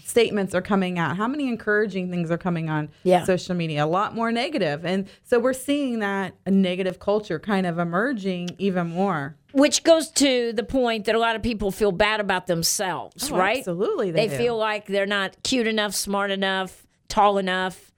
statements 0.05 0.55
are 0.55 0.63
coming 0.63 0.99
out? 0.99 1.17
How 1.17 1.27
many 1.27 1.49
encouraging 1.49 2.11
things 2.11 2.31
are 2.31 2.39
coming 2.39 2.69
on 2.71 2.91
Yeah. 3.05 3.25
social 3.25 3.55
media? 3.55 3.85
A 3.85 3.87
lot 3.87 4.15
more 4.15 4.31
negative. 4.31 4.85
And 4.85 5.09
so 5.25 5.39
we're 5.39 5.53
seeing 5.53 5.99
that 6.01 6.35
a 6.47 6.51
negative 6.51 6.99
culture 6.99 7.39
kind 7.39 7.67
of 7.67 7.79
emerging 7.79 8.51
even 8.59 8.89
more. 8.89 9.37
Which 9.53 9.83
goes 9.83 10.11
to 10.13 10.53
the 10.53 10.63
point 10.63 11.07
that 11.07 11.15
a 11.15 11.19
lot 11.19 11.35
of 11.35 11.43
people 11.43 11.71
feel 11.71 11.91
bad 11.93 12.21
about 12.21 12.47
themselves, 12.47 13.31
Oh, 13.33 13.37
right? 13.37 13.59
absolutely 13.59 14.11
they 14.11 14.29
do. 14.29 14.37
feel 14.37 14.57
like 14.57 14.87
they're 14.87 15.07
not 15.07 15.43
cute 15.43 15.67
enough, 15.67 15.95
smart 15.95 16.31
enough, 16.31 16.87
tall 17.09 17.39
enough, 17.39 17.91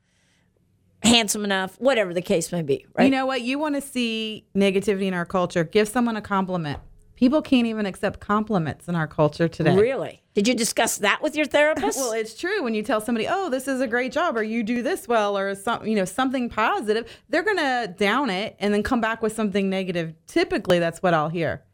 handsome 1.02 1.44
enough, 1.44 1.76
whatever 1.80 2.12
the 2.12 2.22
case 2.22 2.50
may 2.52 2.62
be, 2.62 2.86
right? 2.94 3.04
You 3.04 3.10
know 3.10 3.26
what? 3.26 3.42
You 3.42 3.58
want 3.58 3.74
to 3.76 3.80
see 3.80 4.46
negativity 4.54 5.06
in 5.06 5.14
our 5.14 5.24
culture. 5.26 5.64
Give 5.64 5.88
someone 5.88 6.16
a 6.16 6.20
compliment. 6.22 6.80
People 7.16 7.42
can't 7.42 7.66
even 7.66 7.84
accept 7.84 8.20
compliments 8.20 8.86
in 8.86 8.94
our 8.94 9.08
culture 9.08 9.48
today. 9.48 9.76
really? 9.76 10.22
Did 10.34 10.46
you 10.46 10.54
discuss 10.54 10.98
that 10.98 11.20
with 11.20 11.34
your 11.34 11.46
therapist? 11.46 11.98
Well, 12.02 12.12
it's 12.12 12.34
true 12.38 12.62
when 12.62 12.74
you 12.74 12.82
tell 12.84 13.00
somebody, 13.00 13.26
"Oh, 13.28 13.48
this 13.50 13.66
is 13.66 13.80
a 13.80 13.88
great 13.88 14.12
job," 14.12 14.36
or 14.36 14.42
"You 14.44 14.62
do 14.62 14.82
this 14.82 15.08
well," 15.08 15.36
or 15.36 15.56
some, 15.56 15.84
you 15.84 15.96
know, 15.96 16.04
something 16.04 16.48
positive. 16.48 17.10
They're 17.28 17.42
gonna 17.42 17.88
down 17.88 18.30
it 18.30 18.54
and 18.60 18.72
then 18.72 18.84
come 18.84 19.00
back 19.00 19.20
with 19.20 19.32
something 19.34 19.68
negative. 19.68 20.14
Typically, 20.28 20.78
that's 20.78 21.02
what 21.02 21.12
I'll 21.12 21.28
hear. 21.28 21.64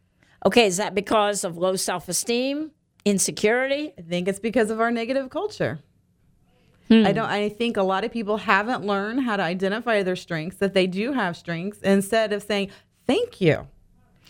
okay, 0.47 0.67
is 0.67 0.79
that 0.79 0.95
because 0.95 1.45
of 1.45 1.59
low 1.59 1.77
self 1.77 2.09
esteem, 2.09 2.71
insecurity? 3.05 3.93
I 3.99 4.03
think 4.03 4.29
it's 4.29 4.41
because 4.41 4.71
of 4.71 4.81
our 4.81 4.91
negative 4.91 5.29
culture. 5.31 5.81
Hmm. 6.89 7.07
I 7.07 7.13
don't. 7.13 7.29
I 7.29 7.49
think 7.49 7.77
a 7.77 7.83
lot 7.83 8.05
of 8.05 8.13
people 8.13 8.37
haven't 8.37 8.85
learned 8.85 9.21
how 9.21 9.37
to 9.37 9.43
identify 9.43 10.03
their 10.03 10.17
strengths. 10.17 10.59
That 10.59 10.75
they 10.75 10.87
do 10.87 11.13
have 11.13 11.37
strengths. 11.37 11.81
Instead 11.81 12.33
of 12.33 12.43
saying 12.43 12.71
"Thank 13.07 13.41
you," 13.41 13.67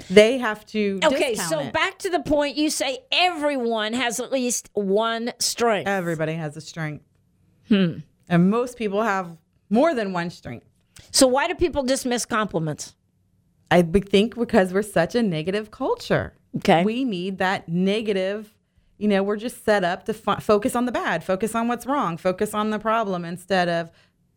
they 0.08 0.38
have 0.38 0.64
to. 0.66 1.00
Okay, 1.04 1.34
so 1.34 1.60
it. 1.60 1.72
back 1.72 1.98
to 2.00 2.10
the 2.10 2.20
point 2.20 2.56
you 2.56 2.70
say 2.70 2.98
everyone 3.10 3.92
has 3.92 4.20
at 4.20 4.30
least 4.30 4.70
one 4.74 5.32
strength. 5.38 5.88
Everybody 5.88 6.34
has 6.34 6.56
a 6.56 6.60
strength. 6.60 7.04
Hmm. 7.68 7.98
And 8.28 8.50
most 8.50 8.76
people 8.76 9.02
have 9.02 9.36
more 9.70 9.94
than 9.94 10.12
one 10.12 10.30
strength. 10.30 10.66
so 11.10 11.26
why 11.26 11.48
do 11.48 11.54
people 11.54 11.82
dismiss 11.82 12.24
compliments? 12.24 12.94
I 13.70 13.82
think 13.82 14.36
because 14.36 14.72
we're 14.72 14.82
such 14.82 15.14
a 15.14 15.22
negative 15.22 15.70
culture. 15.70 16.34
Okay. 16.56 16.84
We 16.84 17.04
need 17.04 17.38
that 17.38 17.68
negative, 17.68 18.54
you 18.98 19.08
know, 19.08 19.22
we're 19.22 19.36
just 19.36 19.64
set 19.64 19.84
up 19.84 20.04
to 20.06 20.14
fo- 20.14 20.36
focus 20.36 20.76
on 20.76 20.84
the 20.86 20.92
bad, 20.92 21.24
focus 21.24 21.54
on 21.54 21.68
what's 21.68 21.86
wrong, 21.86 22.16
focus 22.16 22.54
on 22.54 22.70
the 22.70 22.78
problem 22.78 23.24
instead 23.24 23.68
of 23.68 23.90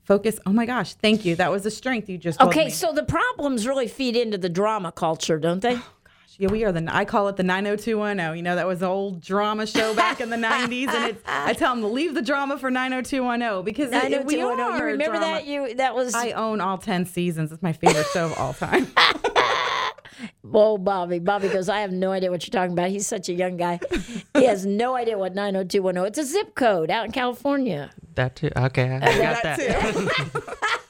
focus, 0.03 0.39
oh 0.45 0.51
my 0.53 0.65
gosh, 0.65 0.93
thank 0.95 1.25
you. 1.25 1.35
That 1.35 1.51
was 1.51 1.65
a 1.65 1.71
strength 1.71 2.09
you 2.09 2.17
just 2.17 2.39
told 2.39 2.51
Okay, 2.53 2.69
so 2.69 2.91
the 2.93 3.03
problems 3.03 3.67
really 3.67 3.87
feed 3.87 4.15
into 4.15 4.37
the 4.37 4.49
drama 4.49 4.91
culture, 4.91 5.37
don't 5.37 5.61
they? 5.61 5.75
Oh 5.75 5.85
gosh, 6.05 6.35
yeah, 6.39 6.47
we 6.49 6.63
are 6.63 6.71
the. 6.71 6.87
I 6.89 7.03
call 7.05 7.27
it 7.27 7.35
the 7.35 7.43
90210. 7.43 8.37
You 8.37 8.41
know, 8.43 8.55
that 8.55 8.65
was 8.65 8.81
an 8.81 8.87
old 8.87 9.21
drama 9.21 9.67
show 9.67 9.93
back 9.93 10.21
in 10.21 10.29
the 10.29 10.37
90s, 10.37 10.87
and 10.87 11.09
it's. 11.11 11.21
I 11.27 11.53
tell 11.53 11.73
them 11.73 11.81
to 11.81 11.87
leave 11.89 12.13
the 12.15 12.21
drama 12.21 12.57
for 12.57 12.71
90210 12.71 13.63
because 13.65 13.91
it- 13.91 14.11
it- 14.13 14.25
we 14.25 14.41
are 14.41 14.77
You 14.77 14.83
remember 14.83 15.17
drama. 15.17 15.25
that? 15.25 15.45
You 15.45 15.75
that 15.75 15.93
was 15.93 16.15
I 16.15 16.31
own 16.31 16.61
all 16.61 16.77
10 16.77 17.05
seasons. 17.05 17.51
It's 17.51 17.61
my 17.61 17.73
favorite 17.73 18.07
show 18.13 18.25
of 18.27 18.37
all 18.39 18.53
time. 18.53 18.87
Oh, 20.53 20.77
Bobby. 20.77 21.19
Bobby 21.19 21.49
goes, 21.49 21.69
I 21.69 21.81
have 21.81 21.91
no 21.91 22.11
idea 22.11 22.31
what 22.31 22.45
you're 22.45 22.51
talking 22.51 22.73
about. 22.73 22.89
He's 22.89 23.07
such 23.07 23.29
a 23.29 23.33
young 23.33 23.57
guy. 23.57 23.79
he 24.33 24.45
has 24.45 24.65
no 24.65 24.95
idea 24.95 25.17
what 25.17 25.35
90210. 25.35 26.05
It's 26.07 26.17
a 26.17 26.23
zip 26.23 26.55
code 26.55 26.89
out 26.89 27.05
in 27.05 27.11
California. 27.11 27.91
That 28.15 28.35
too. 28.35 28.49
Okay, 28.55 28.99
I 29.01 29.17
got 29.19 29.43
that. 29.43 30.63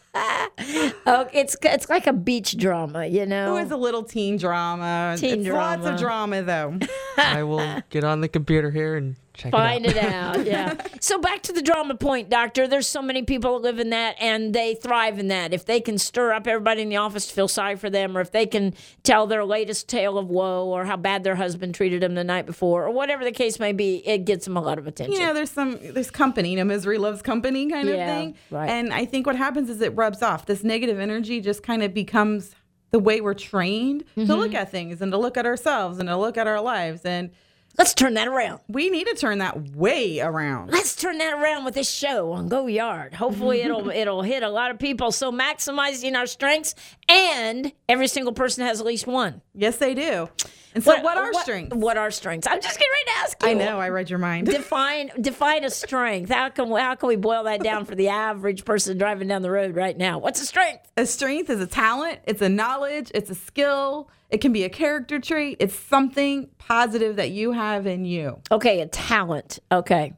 Oh, 1.06 1.28
it's 1.32 1.56
it's 1.62 1.90
like 1.90 2.08
a 2.08 2.14
beach 2.14 2.58
drama, 2.58 3.06
you 3.06 3.26
know. 3.26 3.56
It 3.56 3.62
was 3.64 3.72
a 3.72 3.78
little 3.78 4.04
teen 4.04 4.38
drama. 4.38 5.16
Teen 5.18 5.42
it's 5.42 5.50
lots 5.50 5.86
of 5.86 5.98
drama 6.00 6.42
though. 6.42 6.80
I 7.18 7.44
will 7.44 7.82
get 7.90 8.04
on 8.04 8.22
the 8.22 8.28
computer 8.28 8.72
here 8.72 8.96
and 8.98 9.16
check 9.38 9.52
Find 9.52 9.86
it 9.86 9.96
out. 9.98 10.38
it 10.38 10.40
out. 10.42 10.46
Yeah. 10.46 10.88
so 11.00 11.20
back 11.20 11.44
to 11.44 11.54
the 11.54 11.62
drama 11.62 11.96
point, 11.96 12.30
doctor. 12.30 12.68
There's 12.68 12.88
so 12.88 13.02
many 13.02 13.24
people 13.24 13.54
that 13.60 13.64
live 13.64 13.80
in 13.80 13.92
that 13.92 14.16
and 14.20 14.54
they 14.54 14.76
thrive 14.76 15.20
in 15.20 15.28
that. 15.28 15.54
If 15.54 15.66
they 15.66 15.80
can 15.80 15.98
stir 15.98 16.34
up 16.34 16.48
everybody 16.48 16.82
in 16.82 16.90
the 16.90 16.98
office 16.98 17.28
to 17.28 17.34
feel 17.34 17.48
sorry 17.48 17.76
for 17.76 17.90
them, 17.90 18.18
or 18.18 18.22
if 18.22 18.32
they 18.32 18.46
can 18.46 18.74
tell 19.04 19.28
their 19.28 19.46
latest 19.46 19.88
tale 19.88 20.18
of 20.18 20.28
woe 20.30 20.66
or 20.66 20.86
how 20.86 20.98
bad 20.98 21.24
their 21.24 21.36
husband 21.36 21.76
treated 21.76 22.02
them 22.02 22.16
the 22.16 22.24
night 22.24 22.46
before, 22.46 22.86
or 22.86 22.92
whatever 22.92 23.24
the 23.24 23.32
case 23.32 23.60
may 23.60 23.72
be, 23.74 23.98
it 24.08 24.26
gets 24.26 24.46
them 24.46 24.58
a 24.58 24.62
lot 24.62 24.78
of 24.80 24.88
attention. 24.88 25.20
Yeah, 25.22 25.34
there's 25.34 25.52
some 25.52 25.78
there's 25.82 26.12
company, 26.12 26.50
you 26.52 26.58
know, 26.58 26.64
misery 26.66 26.98
loves 26.98 27.22
company 27.22 27.70
kind 27.70 27.88
Yeah, 27.88 27.96
of 27.96 28.18
thing. 28.18 28.36
right. 28.52 28.70
And 28.70 28.94
I 28.94 29.06
think 29.06 29.28
what 29.28 29.36
happens 29.36 29.70
is 29.70 29.80
it 29.82 29.96
rubs 29.96 30.22
off. 30.22 30.46
This 30.46 30.64
negative 30.64 31.00
energy 31.00 31.40
just 31.42 31.64
kind 31.64 31.84
of 31.84 31.94
becomes 31.94 32.56
the 32.92 33.00
way 33.00 33.20
we're 33.20 33.34
trained 33.34 34.06
to 34.16 34.22
Mm-hmm. 34.22 34.32
look 34.32 34.54
at 34.54 34.72
things 34.72 35.02
and 35.02 35.12
to 35.12 35.18
look 35.18 35.36
at 35.38 35.46
ourselves 35.46 36.00
and 36.00 36.08
to 36.10 36.16
look 36.16 36.38
at 36.38 36.48
our 36.48 36.62
lives. 36.62 37.04
And 37.04 37.32
Let's 37.78 37.94
turn 37.94 38.16
that 38.16 38.28
around. 38.28 38.62
we 38.68 38.90
need 38.90 39.06
to 39.06 39.14
turn 39.14 39.38
that 39.38 39.76
way 39.76 40.20
around. 40.20 40.72
Let's 40.72 40.96
turn 40.96 41.20
that 41.20 41.34
around 41.34 41.64
with 41.64 41.76
this 41.76 41.90
show 41.90 42.32
on 42.32 42.48
Go 42.50 42.66
Yard. 42.66 43.14
Hopefully 43.14 43.62
it'll 43.62 43.90
it'll 44.02 44.24
hit 44.24 44.42
a 44.42 44.50
lot 44.50 44.72
of 44.72 44.80
people. 44.80 45.12
So 45.12 45.32
maximizing 45.32 46.16
our 46.16 46.26
strengths 46.26 46.74
and 47.08 47.72
every 47.88 48.08
single 48.08 48.34
person 48.34 48.66
has 48.66 48.80
at 48.80 48.86
least 48.86 49.06
one. 49.06 49.42
Yes, 49.54 49.78
they 49.78 49.94
do. 49.94 50.28
And 50.76 50.84
so 50.84 51.00
what, 51.02 51.18
are 51.18 51.34
strengths? 51.34 51.76
What 51.76 51.98
are 51.98 52.12
strengths? 52.12 52.48
I'm 52.48 52.62
just 52.62 52.78
getting 52.78 52.92
ready 52.92 53.06
to 53.06 53.18
ask 53.20 53.44
you. 53.44 53.50
I 53.50 53.54
know, 53.54 53.80
I 53.80 53.90
read 53.90 54.10
your 54.10 54.20
mind. 54.20 54.48
define 54.52 55.12
define 55.20 55.64
a 55.64 55.70
strength. 55.70 56.32
How 56.32 56.50
can 56.50 56.70
how 56.70 56.96
can 56.96 57.10
we 57.10 57.16
boil 57.16 57.44
that 57.46 57.64
down 57.64 57.86
for 57.86 57.96
the 57.96 58.10
average 58.10 58.66
person 58.66 58.98
driving 58.98 59.28
down 59.28 59.42
the 59.42 59.52
road 59.52 59.76
right 59.76 59.98
now? 59.98 60.20
What's 60.20 60.42
a 60.42 60.46
strength? 60.46 60.92
a 60.98 61.06
strength 61.06 61.50
is 61.50 61.60
a 61.60 61.68
talent, 61.68 62.20
it's 62.26 62.42
a 62.42 62.50
knowledge, 62.50 63.12
it's 63.14 63.30
a 63.30 63.36
skill, 63.36 64.10
it 64.30 64.40
can 64.40 64.52
be 64.54 64.64
a 64.64 64.70
character 64.70 65.20
trait, 65.20 65.58
it's 65.60 65.76
something 65.76 66.50
positive 66.58 67.16
that 67.16 67.32
you 67.32 67.52
have 67.52 67.88
in 67.88 68.06
you. 68.06 68.40
Okay, 68.52 68.82
a 68.82 68.88
talent. 68.88 69.60
Okay, 69.72 70.14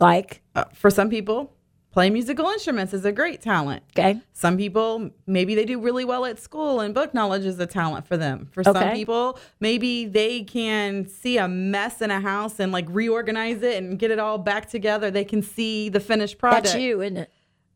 like 0.00 0.40
Uh, 0.54 0.64
for 0.72 0.90
some 0.90 1.10
people, 1.10 1.53
playing 1.94 2.12
musical 2.12 2.46
instruments 2.48 2.92
is 2.92 3.04
a 3.04 3.12
great 3.12 3.40
talent. 3.40 3.84
okay, 3.96 4.20
Some 4.32 4.56
people, 4.56 5.10
maybe 5.28 5.54
they 5.54 5.64
do 5.64 5.80
really 5.80 6.04
well 6.04 6.24
at 6.24 6.40
school 6.40 6.80
and 6.80 6.92
book 6.92 7.14
knowledge 7.14 7.44
is 7.44 7.56
a 7.60 7.66
talent 7.68 8.04
for 8.08 8.16
them. 8.16 8.48
For 8.50 8.64
some 8.64 8.90
people, 8.94 9.38
maybe 9.60 10.04
they 10.04 10.42
can 10.42 11.06
see 11.08 11.38
a 11.38 11.46
mess 11.46 12.02
in 12.02 12.10
a 12.10 12.18
house 12.18 12.58
and 12.58 12.72
like 12.72 12.86
reorganize 12.88 13.62
it 13.62 13.80
and 13.80 13.96
get 13.96 14.10
it 14.10 14.18
all 14.18 14.38
back 14.38 14.68
together. 14.68 15.08
They 15.12 15.24
can 15.24 15.40
see 15.40 15.88
the 15.88 16.00
finished 16.00 16.36
product. 16.36 16.64
that's 16.66 16.76
you, 16.76 17.00
isn't 17.00 17.16
it? 17.16 17.30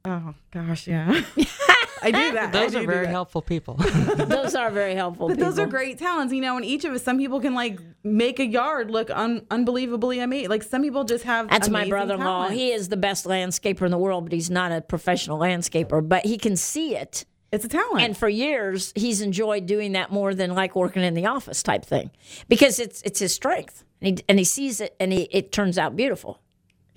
Oh, 0.04 0.34
gosh, 0.50 0.88
yeah. 0.88 1.22
I 2.02 2.10
do 2.10 2.32
that. 2.32 2.52
Those 2.52 2.72
do 2.72 2.78
are 2.78 2.86
very 2.86 3.06
helpful 3.06 3.42
people. 3.42 3.74
Those 4.16 4.54
are 4.54 4.70
very 4.70 4.94
helpful. 4.94 5.28
People. 5.28 5.44
But 5.44 5.44
those 5.44 5.58
are 5.58 5.66
great 5.66 5.98
talents, 5.98 6.32
you 6.32 6.40
know. 6.40 6.56
And 6.56 6.64
each 6.64 6.84
of 6.84 6.92
us, 6.92 7.02
some 7.02 7.18
people 7.18 7.40
can 7.40 7.54
like 7.54 7.78
make 8.04 8.38
a 8.38 8.46
yard 8.46 8.90
look 8.90 9.10
un- 9.10 9.46
unbelievably 9.50 10.20
amazing. 10.20 10.48
Like 10.50 10.62
some 10.62 10.82
people 10.82 11.04
just 11.04 11.24
have. 11.24 11.48
That's 11.48 11.68
my 11.68 11.88
brother-in-law. 11.88 12.24
talents. 12.24 12.54
He 12.56 12.70
is 12.72 12.88
the 12.88 12.96
best 12.96 13.24
landscaper 13.26 13.82
in 13.82 13.90
the 13.90 13.98
world, 13.98 14.24
but 14.24 14.32
he's 14.32 14.50
not 14.50 14.72
a 14.72 14.80
professional 14.80 15.38
landscaper. 15.38 16.06
But 16.06 16.24
he 16.26 16.38
can 16.38 16.56
see 16.56 16.94
it, 16.96 17.24
It's 17.52 17.64
a 17.64 17.68
talent. 17.68 18.00
and 18.02 18.16
for 18.16 18.28
years 18.28 18.92
he's 18.94 19.20
enjoyed 19.20 19.66
doing 19.66 19.92
that 19.92 20.10
more 20.12 20.34
than 20.34 20.54
like 20.54 20.74
working 20.76 21.02
in 21.02 21.14
the 21.14 21.26
office 21.26 21.62
type 21.62 21.84
thing, 21.84 22.10
because 22.48 22.78
it's 22.78 23.02
it's 23.02 23.18
his 23.20 23.32
strength, 23.34 23.84
and 24.00 24.18
he 24.18 24.24
and 24.28 24.38
he 24.38 24.44
sees 24.44 24.80
it, 24.80 24.94
and 25.00 25.12
he, 25.12 25.22
it 25.30 25.52
turns 25.52 25.78
out 25.78 25.96
beautiful. 25.96 26.40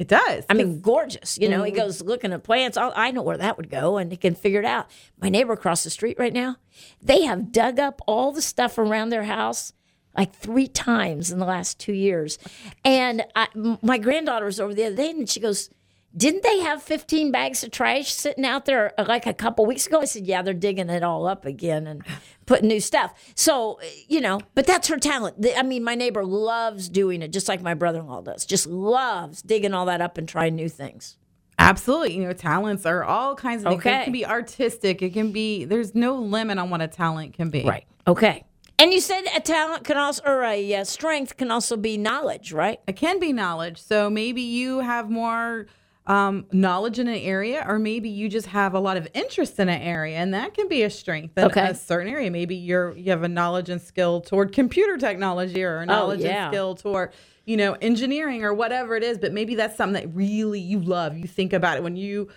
It 0.02 0.08
does. 0.08 0.44
I 0.50 0.56
mean, 0.56 0.82
gorgeous. 0.82 1.38
You 1.38 1.48
know, 1.48 1.62
he 1.62 1.72
mm-hmm. 1.72 1.82
goes 1.82 2.02
looking 2.02 2.34
at 2.34 2.42
plants. 2.42 2.76
i 2.76 2.90
I 2.90 3.12
know 3.12 3.22
where 3.22 3.38
that 3.38 3.56
would 3.58 3.70
go, 3.70 3.98
and 3.98 4.12
he 4.12 4.18
can 4.18 4.34
figure 4.34 4.60
it 4.60 4.66
out. 4.66 4.90
My 5.22 5.30
neighbor 5.30 5.54
across 5.54 5.84
the 5.84 5.92
street 5.92 6.18
right 6.18 6.34
now, 6.34 6.56
they 7.04 7.22
have 7.22 7.52
dug 7.52 7.78
up 7.78 8.02
all 8.08 8.32
the 8.32 8.42
stuff 8.42 8.80
around 8.80 9.10
their 9.10 9.26
house 9.26 9.74
like 10.18 10.34
three 10.34 10.68
times 10.68 11.32
in 11.32 11.38
the 11.38 11.46
last 11.46 11.80
two 11.80 11.94
years. 11.94 12.40
And 12.84 13.24
I, 13.36 13.48
m- 13.56 13.78
my 13.84 14.00
granddaughter 14.00 14.46
was 14.46 14.60
over 14.60 14.74
the 14.74 14.86
other 14.86 14.96
day, 14.96 15.12
and 15.12 15.30
she 15.30 15.40
goes, 15.40 15.70
"Didn't 16.16 16.44
they 16.44 16.60
have 16.60 16.82
15 16.82 17.32
bags 17.32 17.64
of 17.64 17.72
trash 17.72 18.12
sitting 18.12 18.46
out 18.46 18.66
there 18.66 18.94
uh, 19.00 19.06
like 19.08 19.26
a 19.26 19.34
couple 19.34 19.66
weeks 19.66 19.88
ago?" 19.88 20.02
I 20.02 20.06
said, 20.06 20.26
"Yeah, 20.26 20.42
they're 20.42 20.54
digging 20.54 20.90
it 20.90 21.04
all 21.04 21.28
up 21.28 21.46
again 21.46 21.88
and 21.88 22.04
putting 22.46 22.68
new 22.68 22.80
stuff." 22.80 23.14
So 23.36 23.80
you 24.08 24.22
know, 24.22 24.42
but 24.56 24.66
that's 24.66 24.88
her 24.88 24.98
talent. 24.98 25.46
I 25.56 25.64
mean, 25.64 25.84
my 25.84 25.96
neighbor 25.96 26.26
loves 26.26 26.90
doing 26.90 27.22
it, 27.22 27.32
just 27.32 27.48
like 27.48 27.62
my 27.62 27.74
brother-in-law 27.74 28.22
does. 28.22 28.46
Just 28.46 28.68
loves 28.68 29.42
digging 29.42 29.74
all 29.74 29.86
that 29.86 30.02
up 30.02 30.18
and 30.18 30.28
trying 30.28 30.56
new 30.56 30.70
things. 30.70 31.18
Absolutely. 31.62 32.16
You 32.16 32.24
know, 32.24 32.34
talents 32.34 32.86
are 32.86 33.04
all 33.04 33.36
kinds 33.36 33.64
of 33.64 33.72
things. 33.72 33.82
Okay. 33.82 34.02
It 34.02 34.04
can 34.06 34.14
be 34.14 34.26
artistic. 34.26 35.02
It 35.04 35.14
can 35.14 35.32
be, 35.32 35.64
there's 35.64 35.94
no 35.94 36.16
limit 36.16 36.58
on 36.58 36.72
what 36.72 36.82
a 36.82 36.88
talent 36.88 37.34
can 37.34 37.52
be. 37.52 37.64
Right. 37.64 37.86
Okay. 38.08 38.44
And 38.80 38.92
you 38.92 39.00
said 39.00 39.22
a 39.36 39.40
talent 39.40 39.84
can 39.84 39.96
also, 39.96 40.24
or 40.26 40.44
a 40.44 40.76
uh, 40.76 40.84
strength 40.84 41.38
can 41.38 41.52
also 41.52 41.78
be 41.78 41.98
knowledge, 41.98 42.52
right? 42.52 42.80
It 42.88 42.96
can 42.96 43.20
be 43.20 43.32
knowledge. 43.32 43.80
So 43.80 44.10
maybe 44.10 44.42
you 44.42 44.80
have 44.80 45.08
more 45.12 45.68
um, 46.08 46.46
knowledge 46.52 46.98
in 47.00 47.08
an 47.08 47.20
area, 47.20 47.64
or 47.68 47.78
maybe 47.78 48.10
you 48.10 48.28
just 48.28 48.48
have 48.48 48.74
a 48.74 48.80
lot 48.80 48.98
of 48.98 49.08
interest 49.14 49.60
in 49.60 49.70
an 49.70 49.82
area, 49.82 50.18
and 50.18 50.34
that 50.34 50.54
can 50.54 50.68
be 50.68 50.82
a 50.84 50.90
strength 50.90 51.38
in 51.38 51.46
Okay. 51.46 51.68
a 51.68 51.76
certain 51.76 52.12
area. 52.12 52.32
Maybe 52.32 52.56
you're 52.56 52.96
you 52.98 53.12
have 53.12 53.24
a 53.24 53.28
knowledge 53.30 53.70
and 53.70 53.80
skill 53.82 54.20
toward 54.22 54.52
computer 54.52 54.98
technology, 54.98 55.64
or 55.64 55.78
a 55.78 55.86
knowledge 55.86 56.22
Oh, 56.22 56.28
yeah. 56.28 56.46
and 56.48 56.54
skill 56.54 56.76
toward 56.76 57.12
you 57.46 57.56
know 57.56 57.74
engineering, 57.82 58.44
or 58.44 58.54
whatever 58.54 58.96
it 58.96 59.04
is. 59.04 59.18
But 59.20 59.32
maybe 59.32 59.56
that's 59.56 59.78
something 59.78 60.02
that 60.02 60.14
really 60.16 60.60
you 60.60 60.80
love. 60.80 61.16
You 61.18 61.28
think 61.28 61.54
about 61.54 61.78
it 61.78 61.84
when 61.84 61.96
you 61.96 62.30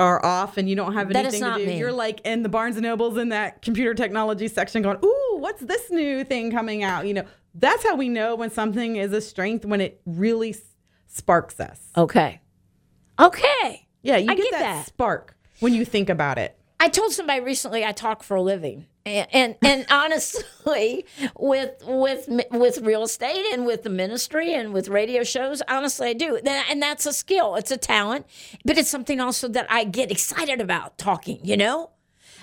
are 0.00 0.24
off 0.26 0.56
and 0.56 0.68
you 0.68 0.74
don't 0.74 0.94
have 0.94 1.10
anything 1.14 1.44
to 1.44 1.54
do. 1.58 1.64
me. 1.66 1.78
You're 1.78 1.92
like 1.92 2.20
in 2.24 2.42
the 2.42 2.48
Barnes 2.48 2.76
and 2.76 2.82
Nobles 2.84 3.16
in 3.18 3.28
that 3.28 3.62
computer 3.62 3.94
technology 3.94 4.48
section, 4.48 4.82
going, 4.82 4.98
"Ooh, 5.04 5.36
what's 5.38 5.60
this 5.62 5.90
new 5.92 6.24
thing 6.24 6.50
coming 6.50 6.82
out?" 6.82 7.06
You 7.06 7.14
know, 7.14 7.24
that's 7.54 7.84
how 7.84 7.94
we 7.94 8.08
know 8.08 8.34
when 8.34 8.50
something 8.50 8.96
is 8.96 9.12
a 9.12 9.20
strength 9.20 9.64
when 9.64 9.80
it 9.80 10.00
really 10.06 10.56
sparks 11.06 11.60
us. 11.60 11.78
Okay. 11.96 12.40
Okay. 13.22 13.86
Yeah, 14.02 14.16
you 14.16 14.30
I 14.30 14.34
get, 14.34 14.44
get 14.44 14.52
that, 14.52 14.60
that. 14.60 14.86
spark 14.86 15.36
when 15.60 15.72
you 15.72 15.84
think 15.84 16.08
about 16.08 16.38
it. 16.38 16.58
I 16.80 16.88
told 16.88 17.12
somebody 17.12 17.40
recently 17.40 17.84
I 17.84 17.92
talk 17.92 18.24
for 18.24 18.36
a 18.36 18.42
living, 18.42 18.86
and 19.06 19.28
and, 19.32 19.56
and 19.62 19.86
honestly, 19.90 21.06
with 21.38 21.70
with 21.86 22.28
with 22.50 22.78
real 22.78 23.04
estate 23.04 23.46
and 23.52 23.64
with 23.64 23.84
the 23.84 23.90
ministry 23.90 24.52
and 24.52 24.72
with 24.72 24.88
radio 24.88 25.22
shows, 25.22 25.62
honestly, 25.68 26.08
I 26.08 26.12
do. 26.14 26.36
And 26.44 26.82
that's 26.82 27.06
a 27.06 27.12
skill. 27.12 27.54
It's 27.54 27.70
a 27.70 27.76
talent, 27.76 28.26
but 28.64 28.76
it's 28.76 28.90
something 28.90 29.20
also 29.20 29.46
that 29.48 29.66
I 29.70 29.84
get 29.84 30.10
excited 30.10 30.60
about 30.60 30.98
talking. 30.98 31.38
You 31.44 31.56
know, 31.56 31.90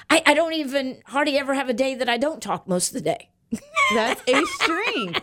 I, 0.09 0.23
I 0.25 0.33
don't 0.33 0.53
even 0.53 1.01
hardly 1.07 1.37
ever 1.37 1.53
have 1.53 1.67
a 1.67 1.73
day 1.73 1.95
that 1.95 2.07
I 2.07 2.15
don't 2.15 2.41
talk 2.41 2.65
most 2.65 2.89
of 2.89 2.93
the 2.93 3.01
day. 3.01 3.29
That's 3.93 4.21
a 4.25 4.45
strength. 4.61 5.21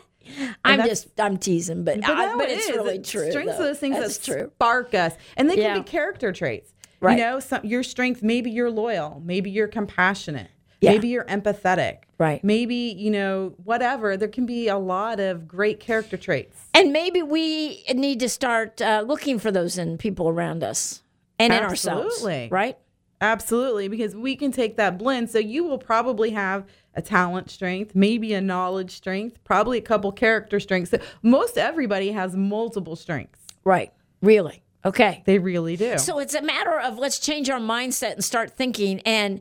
I'm 0.64 0.83
just 0.87 1.09
I'm 1.21 1.37
teasing, 1.37 1.85
but 1.85 2.00
But, 2.00 2.11
I, 2.11 2.26
no, 2.26 2.38
but 2.38 2.49
it 2.50 2.59
it's 2.59 2.68
is. 2.68 2.76
really 2.76 2.97
It 2.97 3.04
true. 3.04 3.30
Strengths 3.30 3.56
though. 3.59 3.64
are 3.64 3.66
those 3.68 3.78
things 3.78 3.97
That's 3.97 4.18
that 4.18 4.33
true. 4.33 4.50
spark 4.54 4.95
us, 4.95 5.14
and 5.37 5.49
they 5.50 5.56
Yeah. 5.56 5.75
can 5.75 5.83
be 5.83 5.88
character 5.88 6.33
traits. 6.33 6.73
Right. 7.00 7.18
You 7.18 7.25
know, 7.25 7.40
some, 7.40 7.64
your 7.64 7.83
strength. 7.83 8.23
Maybe 8.23 8.50
you're 8.50 8.71
loyal. 8.71 9.21
Maybe 9.25 9.50
you're 9.50 9.68
compassionate. 9.68 10.49
Yeah. 10.80 10.92
Maybe 10.92 11.09
you're 11.09 11.25
empathetic. 11.25 11.99
Right. 12.18 12.42
Maybe 12.45 12.75
you 12.97 13.11
know 13.11 13.54
whatever. 13.64 14.16
There 14.16 14.28
can 14.28 14.47
be 14.47 14.68
a 14.68 14.78
lot 14.78 15.21
of 15.21 15.47
great 15.47 15.78
character 15.80 16.16
traits. 16.16 16.59
And 16.75 16.92
maybe 16.92 17.23
we 17.23 17.85
need 17.95 18.21
to 18.21 18.28
start 18.28 18.80
uh, 18.80 19.04
looking 19.06 19.38
for 19.38 19.50
those 19.50 19.76
in 19.78 19.99
people 19.99 20.28
around 20.28 20.62
us 20.64 21.02
and 21.38 21.52
in 21.52 21.62
ourselves. 21.62 22.06
Absolutely. 22.16 22.49
Right? 22.50 22.78
Absolutely, 23.20 23.88
because 23.88 24.14
we 24.14 24.37
can 24.37 24.52
take 24.52 24.76
that 24.76 24.99
blend. 24.99 25.30
So 25.30 25.38
you 25.38 25.64
will 25.64 25.78
probably 25.78 26.30
have 26.30 26.66
a 26.94 27.02
talent 27.02 27.50
strength, 27.50 27.94
maybe 27.94 28.35
a 28.35 28.40
knowledge 28.40 28.90
strength, 28.90 29.42
probably 29.44 29.78
a 29.78 29.82
couple 29.82 30.12
character 30.12 30.61
strengths. 30.61 30.92
Most 31.23 31.56
everybody 31.56 32.12
has 32.12 32.37
multiple 32.37 32.96
strengths. 32.96 33.40
Right. 33.64 33.92
Really. 34.20 34.62
Okay. 34.85 35.23
They 35.26 35.38
really 35.38 35.76
do. 35.76 35.99
So 35.99 36.18
it's 36.18 36.35
a 36.35 36.42
matter 36.42 36.78
of 36.78 36.99
let's 36.99 37.18
change 37.18 37.50
our 37.50 37.58
mindset 37.58 38.12
and 38.12 38.25
start 38.25 38.52
thinking 38.52 39.00
and 39.00 39.40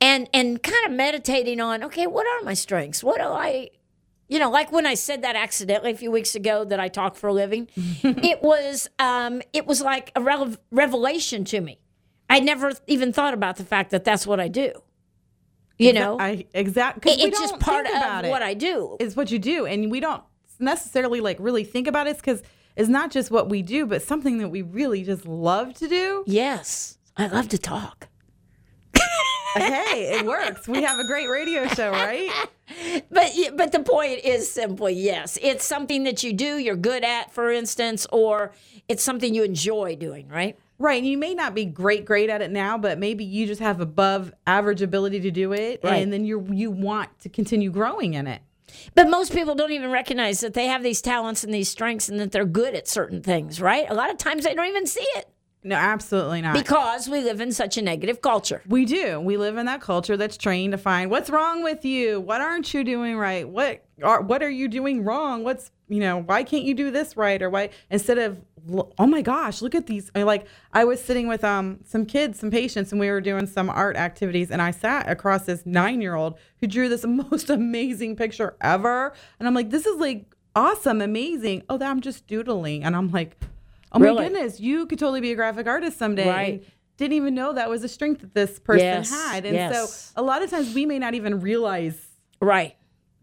and 0.00 0.28
and 0.32 0.62
kind 0.62 0.86
of 0.86 0.92
meditating 0.92 1.60
on 1.60 1.84
okay, 1.84 2.06
what 2.06 2.26
are 2.26 2.44
my 2.44 2.54
strengths? 2.54 3.04
What 3.04 3.18
do 3.18 3.24
I 3.24 3.70
you 4.28 4.40
know, 4.40 4.50
like 4.50 4.72
when 4.72 4.86
I 4.86 4.94
said 4.94 5.22
that 5.22 5.36
accidentally 5.36 5.92
a 5.92 5.96
few 5.96 6.10
weeks 6.10 6.34
ago 6.34 6.64
that 6.64 6.80
I 6.80 6.88
talk 6.88 7.14
for 7.14 7.28
a 7.28 7.32
living, 7.32 7.68
it 7.76 8.42
was 8.42 8.88
um 8.98 9.42
it 9.52 9.66
was 9.66 9.80
like 9.82 10.12
a 10.16 10.56
revelation 10.70 11.44
to 11.46 11.60
me. 11.60 11.78
I 12.28 12.40
never 12.40 12.72
even 12.86 13.12
thought 13.12 13.34
about 13.34 13.56
the 13.56 13.64
fact 13.64 13.90
that 13.90 14.04
that's 14.04 14.26
what 14.26 14.40
I 14.40 14.48
do. 14.48 14.72
You 15.78 15.92
know, 15.92 16.18
I 16.18 16.46
exactly. 16.54 17.12
It- 17.12 17.20
it's 17.28 17.38
just 17.40 17.58
part 17.60 17.86
about 17.86 18.20
of 18.20 18.24
it. 18.26 18.30
what 18.30 18.42
I 18.42 18.54
do. 18.54 18.96
It's 18.98 19.14
what 19.14 19.30
you 19.30 19.38
do, 19.38 19.66
and 19.66 19.90
we 19.90 20.00
don't 20.00 20.22
necessarily 20.58 21.20
like 21.20 21.36
really 21.38 21.64
think 21.64 21.86
about 21.86 22.06
it 22.06 22.16
because 22.16 22.42
it's 22.76 22.88
not 22.88 23.10
just 23.10 23.30
what 23.30 23.48
we 23.50 23.60
do, 23.62 23.84
but 23.86 24.02
something 24.02 24.38
that 24.38 24.48
we 24.48 24.62
really 24.62 25.02
just 25.04 25.26
love 25.26 25.74
to 25.74 25.86
do. 25.88 26.24
Yes, 26.26 26.96
I 27.16 27.26
love 27.26 27.48
to 27.50 27.58
talk. 27.58 28.08
Uh, 28.94 29.60
hey, 29.60 30.18
it 30.18 30.26
works. 30.26 30.68
We 30.68 30.82
have 30.82 30.98
a 30.98 31.04
great 31.06 31.28
radio 31.28 31.66
show, 31.68 31.90
right? 31.90 32.30
But 33.10 33.30
but 33.54 33.70
the 33.72 33.78
point 33.80 34.24
is 34.24 34.50
simply 34.50 34.92
yes, 34.94 35.38
it's 35.40 35.64
something 35.64 36.02
that 36.04 36.22
you 36.24 36.32
do, 36.32 36.58
you're 36.58 36.74
good 36.76 37.04
at, 37.04 37.32
for 37.32 37.50
instance, 37.52 38.06
or 38.10 38.52
it's 38.88 39.02
something 39.04 39.34
you 39.34 39.44
enjoy 39.44 39.94
doing, 39.96 40.26
right? 40.28 40.58
Right. 40.78 40.98
And 40.98 41.06
you 41.06 41.16
may 41.16 41.34
not 41.34 41.54
be 41.54 41.64
great, 41.64 42.04
great 42.04 42.28
at 42.28 42.42
it 42.42 42.50
now, 42.50 42.76
but 42.76 42.98
maybe 42.98 43.24
you 43.24 43.46
just 43.46 43.60
have 43.60 43.80
above 43.80 44.32
average 44.46 44.82
ability 44.82 45.20
to 45.20 45.30
do 45.30 45.52
it, 45.52 45.80
Right. 45.82 46.02
and 46.02 46.12
then 46.12 46.24
you 46.24 46.46
you 46.52 46.70
want 46.70 47.18
to 47.20 47.28
continue 47.28 47.70
growing 47.70 48.14
in 48.14 48.26
it. 48.26 48.42
But 48.94 49.08
most 49.08 49.32
people 49.32 49.54
don't 49.54 49.72
even 49.72 49.90
recognize 49.90 50.40
that 50.40 50.52
they 50.54 50.66
have 50.66 50.82
these 50.82 51.00
talents 51.00 51.44
and 51.44 51.54
these 51.54 51.68
strengths 51.68 52.08
and 52.08 52.18
that 52.20 52.32
they're 52.32 52.44
good 52.44 52.74
at 52.74 52.88
certain 52.88 53.22
things, 53.22 53.60
right? 53.60 53.86
A 53.88 53.94
lot 53.94 54.10
of 54.10 54.18
times 54.18 54.44
they 54.44 54.54
don't 54.54 54.66
even 54.68 54.86
see 54.86 55.06
it 55.14 55.26
No, 55.62 55.76
absolutely 55.76 56.42
not. 56.42 56.52
because 56.54 57.08
we 57.08 57.20
live 57.22 57.40
in 57.40 57.52
such 57.52 57.78
a 57.78 57.82
negative 57.82 58.20
culture. 58.20 58.62
We 58.68 58.84
do. 58.84 59.18
We 59.20 59.36
live 59.38 59.56
in 59.56 59.66
that 59.66 59.80
culture 59.80 60.16
that's 60.16 60.36
trained 60.36 60.72
to 60.72 60.78
find 60.78 61.10
what's 61.10 61.30
wrong 61.30 61.62
with 61.62 61.84
you. 61.84 62.20
What 62.20 62.40
aren't 62.40 62.74
you 62.74 62.84
doing 62.84 63.16
right? 63.16 63.48
What 63.48 63.82
are 64.02 64.20
what 64.20 64.42
are 64.42 64.50
you 64.50 64.68
doing 64.68 65.04
wrong? 65.04 65.42
What's 65.42 65.70
you 65.88 66.00
know 66.00 66.18
why 66.20 66.42
can't 66.42 66.64
you 66.64 66.74
do 66.74 66.90
this 66.90 67.16
right 67.16 67.40
or 67.40 67.48
why 67.48 67.70
instead 67.88 68.18
of 68.18 68.36
"L- 68.36 68.42
oh 68.98 69.06
my 69.06 69.22
gosh 69.22 69.62
look 69.62 69.74
at 69.74 69.86
these 69.86 70.10
I 70.14 70.22
like 70.24 70.46
I 70.72 70.84
was 70.84 71.02
sitting 71.02 71.28
with 71.28 71.44
um 71.44 71.80
some 71.84 72.04
kids 72.06 72.38
some 72.40 72.50
patients 72.50 72.90
and 72.92 73.00
we 73.00 73.10
were 73.10 73.20
doing 73.20 73.46
some 73.46 73.70
art 73.70 73.96
activities 73.96 74.50
and 74.50 74.60
I 74.60 74.70
sat 74.70 75.08
across 75.08 75.46
this 75.46 75.64
nine 75.64 76.00
year 76.00 76.14
old 76.14 76.38
who 76.60 76.66
drew 76.66 76.88
this 76.88 77.04
most 77.08 77.50
amazing 77.50 78.16
picture 78.16 78.56
ever 78.60 79.12
and 79.38 79.46
I'm 79.46 79.54
like 79.54 79.70
this 79.70 79.86
is 79.86 79.98
like 80.00 80.34
awesome 80.54 81.00
amazing 81.00 81.62
oh 81.68 81.78
that 81.78 81.90
I'm 81.90 82.00
just 82.00 82.26
doodling 82.26 82.82
and 82.84 82.96
I'm 82.96 83.10
like 83.10 83.36
oh 83.92 83.98
my 83.98 84.06
Really? 84.06 84.24
goodness 84.24 84.58
you 84.58 84.86
could 84.86 84.98
totally 84.98 85.20
be 85.20 85.32
a 85.32 85.36
graphic 85.36 85.66
artist 85.66 85.98
someday 85.98 86.28
Right. 86.28 86.64
Didn't 86.96 87.12
even 87.12 87.34
know 87.34 87.52
that 87.52 87.68
was 87.68 87.84
a 87.84 87.88
strength 87.88 88.22
that 88.22 88.32
this 88.32 88.58
person 88.58 88.80
Yes, 88.86 89.10
had. 89.10 89.44
And 89.44 89.54
yes. 89.54 90.12
so 90.14 90.20
a 90.20 90.22
lot 90.24 90.40
of 90.42 90.48
times 90.48 90.74
we 90.74 90.86
may 90.86 90.98
not 90.98 91.12
even 91.12 91.40
realize 91.40 91.98
Right. 92.40 92.74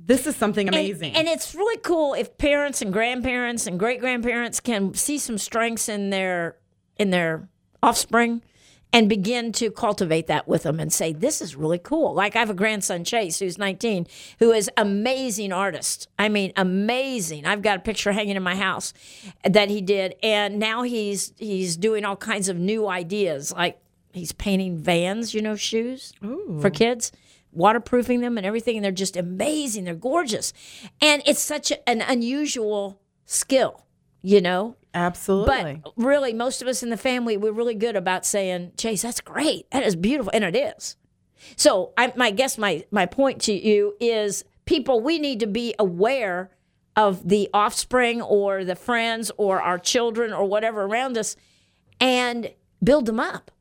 This 0.06 0.28
is 0.28 0.36
something 0.36 0.68
amazing. 0.68 1.16
And, 1.16 1.28
it's 1.28 1.56
really 1.56 1.78
cool 1.78 2.14
if 2.14 2.38
parents 2.38 2.82
and 2.82 2.92
grandparents 2.92 3.68
and 3.68 3.80
great 3.80 4.00
grandparents 4.00 4.60
can 4.60 4.94
see 4.94 5.18
some 5.18 5.38
strengths 5.38 5.90
in 5.90 6.10
their 6.10 6.58
in 6.98 7.10
their 7.10 7.48
offspring 7.82 8.42
and 8.92 9.10
begin 9.10 9.52
to 9.52 9.72
cultivate 9.72 10.28
that 10.28 10.48
with 10.48 10.64
them 10.64 10.80
and 10.80 10.94
say 10.94 11.12
this 11.12 11.42
is 11.42 11.56
really 11.56 11.80
cool. 11.80 12.14
Like 12.14 12.36
I 12.36 12.40
have 12.40 12.50
a 12.50 12.54
grandson 12.54 13.04
Chase 13.04 13.40
who's 13.40 13.58
19 13.58 14.06
who 14.40 14.52
is 14.52 14.70
amazing 14.78 15.52
artist. 15.52 16.08
I 16.20 16.30
mean 16.30 16.54
amazing. 16.56 17.46
I've 17.46 17.62
got 17.62 17.78
a 17.78 17.82
picture 17.82 18.12
hanging 18.12 18.36
in 18.36 18.44
my 18.44 18.56
house 18.56 18.94
that 19.44 19.70
he 19.70 19.82
did 19.82 20.16
and 20.22 20.60
now 20.60 20.84
he's 20.84 21.34
he's 21.38 21.78
doing 21.78 22.06
all 22.06 22.16
kinds 22.16 22.50
of 22.50 22.58
new 22.58 22.88
ideas 22.88 23.52
like 23.52 23.80
he's 24.14 24.32
painting 24.32 24.78
vans, 24.78 25.34
you 25.34 25.42
know, 25.42 25.56
shoes 25.56 26.14
for 26.62 26.70
kids, 26.70 27.12
waterproofing 27.54 28.22
them 28.22 28.38
and 28.38 28.46
everything. 28.46 28.78
And 28.78 28.84
they're 28.84 28.92
just 28.92 29.16
amazing. 29.16 29.86
They're 29.86 29.96
gorgeous. 29.96 30.54
And 31.02 31.22
it's 31.26 31.42
such 31.42 31.72
an 31.88 32.02
unusual 32.02 33.02
skill, 33.26 33.86
you 34.22 34.42
know? 34.42 34.76
Absolutely. 34.94 35.82
But 35.84 35.94
really, 35.96 36.34
most 36.34 36.62
of 36.62 36.68
us 36.68 36.84
in 36.84 36.90
the 36.90 36.98
family, 36.98 37.38
we're 37.38 37.52
really 37.52 37.76
good 37.76 37.96
about 37.96 38.26
saying, 38.26 38.74
Chase, 38.78 39.02
that's 39.02 39.22
great. 39.22 39.70
That 39.72 39.84
is 39.84 39.96
beautiful. 39.96 40.32
And 40.34 40.44
it 40.44 40.56
is. 40.56 40.98
So 41.56 41.94
I, 41.98 42.14
my 42.16 42.32
guess, 42.32 42.58
my, 42.58 42.86
my 42.92 43.06
point 43.06 43.42
to 43.44 43.54
you 43.54 43.96
is 44.00 44.46
people, 44.66 45.02
we 45.02 45.20
need 45.20 45.40
to 45.40 45.48
be 45.48 45.74
aware 45.80 46.52
of 46.96 47.28
the 47.28 47.50
offspring 47.54 48.22
or 48.22 48.64
the 48.64 48.76
friends 48.76 49.32
or 49.38 49.62
our 49.62 49.80
children 49.80 50.32
or 50.32 50.46
whatever 50.46 50.84
around 50.84 51.18
us 51.18 51.36
and 52.00 52.52
build 52.84 53.06
them 53.06 53.20
up. 53.20 53.52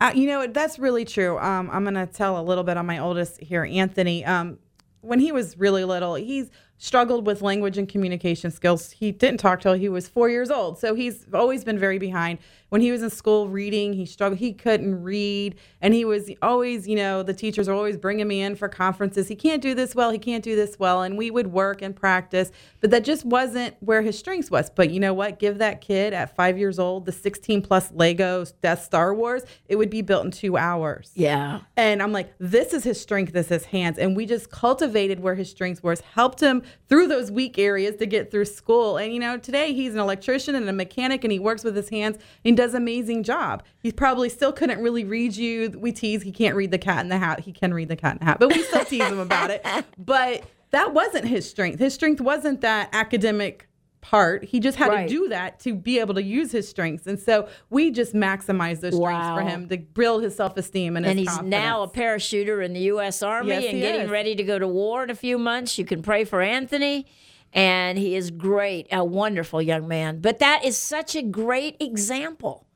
Uh, 0.00 0.12
you 0.14 0.26
know, 0.26 0.46
that's 0.46 0.78
really 0.78 1.04
true. 1.04 1.38
Um, 1.38 1.70
I'm 1.72 1.82
going 1.82 1.94
to 1.94 2.06
tell 2.06 2.38
a 2.38 2.42
little 2.42 2.64
bit 2.64 2.76
on 2.76 2.86
my 2.86 2.98
oldest 2.98 3.40
here, 3.40 3.64
Anthony. 3.64 4.24
Um, 4.24 4.58
when 5.00 5.20
he 5.20 5.32
was 5.32 5.56
really 5.58 5.84
little, 5.84 6.16
he's 6.16 6.50
struggled 6.78 7.26
with 7.26 7.40
language 7.40 7.78
and 7.78 7.88
communication 7.88 8.50
skills. 8.50 8.90
He 8.90 9.10
didn't 9.12 9.40
talk 9.40 9.60
till 9.60 9.72
he 9.72 9.88
was 9.88 10.08
four 10.08 10.28
years 10.28 10.50
old, 10.50 10.78
so 10.78 10.94
he's 10.94 11.26
always 11.32 11.64
been 11.64 11.78
very 11.78 11.98
behind. 11.98 12.38
When 12.68 12.80
he 12.80 12.90
was 12.90 13.02
in 13.02 13.10
school 13.10 13.48
reading, 13.48 13.92
he 13.92 14.06
struggled. 14.06 14.40
He 14.40 14.52
couldn't 14.52 15.02
read, 15.02 15.54
and 15.80 15.94
he 15.94 16.04
was 16.04 16.30
always, 16.42 16.88
you 16.88 16.96
know, 16.96 17.22
the 17.22 17.34
teachers 17.34 17.68
are 17.68 17.74
always 17.74 17.96
bringing 17.96 18.26
me 18.26 18.42
in 18.42 18.56
for 18.56 18.68
conferences. 18.68 19.28
He 19.28 19.36
can't 19.36 19.62
do 19.62 19.74
this 19.74 19.94
well. 19.94 20.10
He 20.10 20.18
can't 20.18 20.42
do 20.42 20.56
this 20.56 20.78
well, 20.78 21.02
and 21.02 21.16
we 21.16 21.30
would 21.30 21.48
work 21.48 21.80
and 21.82 21.94
practice, 21.94 22.50
but 22.80 22.90
that 22.90 23.04
just 23.04 23.24
wasn't 23.24 23.76
where 23.80 24.02
his 24.02 24.18
strengths 24.18 24.50
was. 24.50 24.68
But 24.68 24.90
you 24.90 24.98
know 24.98 25.14
what? 25.14 25.38
Give 25.38 25.58
that 25.58 25.80
kid 25.80 26.12
at 26.12 26.34
five 26.34 26.58
years 26.58 26.78
old 26.78 27.06
the 27.06 27.12
16 27.12 27.62
plus 27.62 27.92
Lego 27.92 28.44
Death 28.62 28.82
Star 28.82 29.14
Wars. 29.14 29.42
It 29.68 29.76
would 29.76 29.90
be 29.90 30.02
built 30.02 30.24
in 30.24 30.30
two 30.30 30.56
hours. 30.56 31.12
Yeah. 31.14 31.60
And 31.76 32.02
I'm 32.02 32.12
like, 32.12 32.34
this 32.38 32.72
is 32.72 32.82
his 32.82 33.00
strength, 33.00 33.32
this 33.32 33.46
is 33.46 33.62
his 33.62 33.64
hands. 33.66 33.98
And 33.98 34.16
we 34.16 34.26
just 34.26 34.50
cultivated 34.50 35.20
where 35.20 35.34
his 35.34 35.50
strengths 35.50 35.82
were, 35.82 35.96
helped 36.14 36.40
him 36.40 36.62
through 36.88 37.06
those 37.06 37.30
weak 37.30 37.58
areas 37.58 37.96
to 37.96 38.06
get 38.06 38.30
through 38.30 38.44
school. 38.44 38.96
And 38.96 39.12
you 39.12 39.20
know, 39.20 39.38
today 39.38 39.72
he's 39.72 39.94
an 39.94 40.00
electrician 40.00 40.54
and 40.54 40.68
a 40.68 40.72
mechanic 40.72 41.24
and 41.24 41.32
he 41.32 41.38
works 41.38 41.64
with 41.64 41.76
his 41.76 41.88
hands 41.88 42.18
and 42.44 42.55
does 42.56 42.74
an 42.74 42.82
amazing 42.82 43.22
job. 43.22 43.62
He 43.82 43.92
probably 43.92 44.28
still 44.28 44.52
couldn't 44.52 44.82
really 44.82 45.04
read 45.04 45.36
you. 45.36 45.70
We 45.78 45.92
tease 45.92 46.22
he 46.22 46.32
can't 46.32 46.56
read 46.56 46.70
the 46.72 46.78
cat 46.78 47.00
in 47.00 47.08
the 47.08 47.18
hat. 47.18 47.40
He 47.40 47.52
can 47.52 47.72
read 47.72 47.88
the 47.88 47.96
cat 47.96 48.14
in 48.14 48.18
the 48.20 48.24
hat, 48.24 48.38
but 48.40 48.48
we 48.52 48.62
still 48.62 48.84
tease 48.84 49.04
him 49.04 49.18
about 49.18 49.50
it. 49.50 49.64
But 49.98 50.42
that 50.72 50.92
wasn't 50.92 51.26
his 51.26 51.48
strength. 51.48 51.78
His 51.78 51.94
strength 51.94 52.20
wasn't 52.20 52.60
that 52.62 52.88
academic 52.92 53.68
part. 54.00 54.44
He 54.44 54.60
just 54.60 54.76
had 54.78 54.88
Right. 54.88 55.08
to 55.08 55.14
do 55.14 55.28
that 55.30 55.58
to 55.60 55.74
be 55.74 55.98
able 55.98 56.14
to 56.14 56.22
use 56.22 56.52
his 56.52 56.68
strengths. 56.68 57.06
And 57.08 57.18
so 57.18 57.48
we 57.70 57.90
just 57.90 58.14
maximize 58.14 58.80
those 58.80 58.94
strengths 58.94 59.28
for 59.30 59.40
him 59.42 59.68
to 59.68 59.78
build 59.78 60.22
his 60.22 60.36
self-esteem 60.36 60.96
and, 60.96 61.04
and 61.04 61.18
his 61.18 61.26
he's 61.28 61.36
confidence. 61.36 61.50
now 61.50 61.82
a 61.82 61.88
parachuter 61.88 62.64
in 62.64 62.72
the 62.72 62.80
U.S. 62.82 63.22
Army 63.22 63.50
Yes, 63.50 63.64
and 63.64 63.80
getting 63.80 64.02
is. 64.02 64.10
ready 64.10 64.36
to 64.36 64.44
go 64.44 64.58
to 64.60 64.68
war 64.68 65.02
in 65.02 65.10
a 65.10 65.14
few 65.16 65.38
months. 65.38 65.76
You 65.78 65.84
can 65.84 66.02
pray 66.02 66.24
for 66.24 66.40
Anthony, 66.40 67.06
and 67.52 67.98
he 67.98 68.14
is 68.16 68.30
great, 68.30 68.86
a 68.92 69.04
wonderful 69.04 69.60
young 69.62 69.88
man. 69.88 70.20
But 70.20 70.38
that 70.40 70.64
is 70.64 70.76
such 70.76 71.14
a 71.16 71.22
great 71.22 71.76
example 71.80 72.66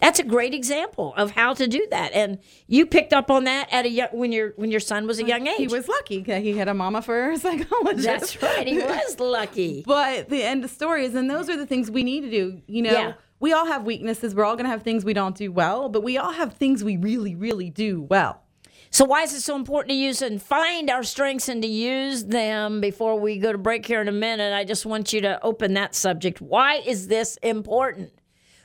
That's 0.00 0.18
a 0.18 0.24
great 0.24 0.54
example 0.54 1.12
of 1.16 1.32
how 1.32 1.52
to 1.54 1.66
do 1.66 1.86
that, 1.90 2.12
and 2.14 2.38
you 2.66 2.86
picked 2.86 3.12
up 3.12 3.30
on 3.30 3.44
that 3.44 3.68
at 3.70 3.84
a 3.84 3.90
young, 3.90 4.08
when 4.12 4.32
your 4.32 4.54
when 4.56 4.70
your 4.70 4.80
son 4.80 5.06
was 5.06 5.18
a 5.18 5.24
young 5.26 5.46
age. 5.46 5.58
He 5.58 5.66
was 5.68 5.88
lucky 5.88 6.22
that 6.22 6.40
he 6.42 6.56
had 6.56 6.68
a 6.68 6.74
mama 6.74 7.02
for 7.02 7.30
a 7.36 7.38
psychologist. 7.38 8.06
That's 8.06 8.42
right. 8.42 8.66
He 8.66 8.78
was 8.96 9.20
lucky. 9.20 9.82
But 9.86 10.30
the 10.30 10.42
end 10.42 10.64
of 10.64 10.70
story 10.70 11.04
is, 11.04 11.14
and 11.14 11.28
those 11.28 11.50
are 11.50 11.56
the 11.58 11.66
things 11.66 11.90
we 11.90 12.02
need 12.02 12.22
to 12.22 12.30
do. 12.30 12.62
You 12.66 12.80
know, 12.82 12.92
Yeah. 12.92 13.12
we 13.40 13.52
all 13.52 13.66
have 13.66 13.84
weaknesses. 13.84 14.34
We're 14.34 14.46
all 14.46 14.56
going 14.56 14.64
to 14.64 14.70
have 14.70 14.82
things 14.82 15.04
we 15.04 15.12
don't 15.12 15.36
do 15.36 15.52
well, 15.52 15.90
but 15.90 16.02
we 16.02 16.16
all 16.16 16.32
have 16.32 16.54
things 16.54 16.82
we 16.82 16.96
really, 16.96 17.34
really 17.34 17.68
do 17.68 18.00
well. 18.00 18.40
So 18.92 19.04
why 19.04 19.22
is 19.22 19.32
it 19.32 19.40
so 19.40 19.54
important 19.54 19.90
to 19.90 19.94
use 19.94 20.20
and 20.20 20.42
find 20.42 20.90
our 20.90 21.04
strengths 21.04 21.48
and 21.48 21.62
to 21.62 21.68
use 21.68 22.24
them 22.24 22.80
before 22.80 23.18
we 23.18 23.38
go 23.38 23.52
to 23.52 23.58
break 23.58 23.86
here 23.86 24.00
in 24.00 24.08
a 24.08 24.12
minute? 24.12 24.52
I 24.52 24.64
just 24.64 24.84
want 24.84 25.12
you 25.12 25.20
to 25.20 25.40
open 25.44 25.74
that 25.74 25.94
subject. 25.94 26.40
Why 26.40 26.76
is 26.84 27.06
this 27.06 27.36
important? 27.42 28.12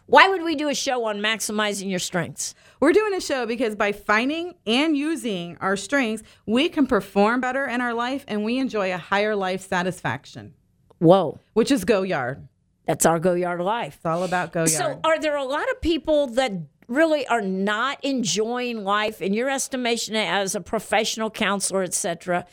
Why 0.07 0.27
would 0.27 0.43
we 0.43 0.55
do 0.55 0.67
a 0.69 0.75
show 0.75 1.05
on 1.05 1.19
maximizing 1.19 1.89
your 1.89 1.99
strengths? 1.99 2.55
We're 2.79 2.91
doing 2.93 3.13
a 3.13 3.21
show 3.21 3.45
because 3.45 3.75
by 3.75 3.91
finding 3.91 4.55
and 4.65 4.97
using 4.97 5.57
our 5.61 5.75
strengths, 5.77 6.23
we 6.45 6.69
can 6.69 6.87
perform 6.87 7.39
better 7.41 7.65
in 7.65 7.79
our 7.81 7.93
life 7.93 8.23
and 8.27 8.43
we 8.43 8.57
enjoy 8.57 8.93
a 8.93 8.97
higher 8.97 9.35
life 9.35 9.61
satisfaction, 9.67 10.53
Whoa, 10.99 11.39
which 11.53 11.71
is 11.71 11.85
Go 11.85 12.01
Yard. 12.03 12.47
that's 12.85 13.05
our 13.05 13.19
go 13.19 13.33
yard 13.33 13.61
life. 13.61 13.95
It's 13.97 14.05
all 14.05 14.23
about 14.23 14.51
Go 14.53 14.61
Yard. 14.61 14.69
So, 14.69 14.99
are 15.03 15.19
there 15.19 15.35
a 15.35 15.43
lot 15.43 15.69
of 15.71 15.81
people 15.81 16.27
that 16.27 16.51
really 16.87 17.27
are 17.27 17.41
not 17.41 18.03
enjoying 18.03 18.83
life 18.83 19.21
in 19.21 19.33
your 19.33 19.49
estimation 19.49 20.15
as 20.15 20.55
a 20.55 20.61
professional 20.61 21.29
counselor, 21.29 21.83
etc.? 21.83 22.45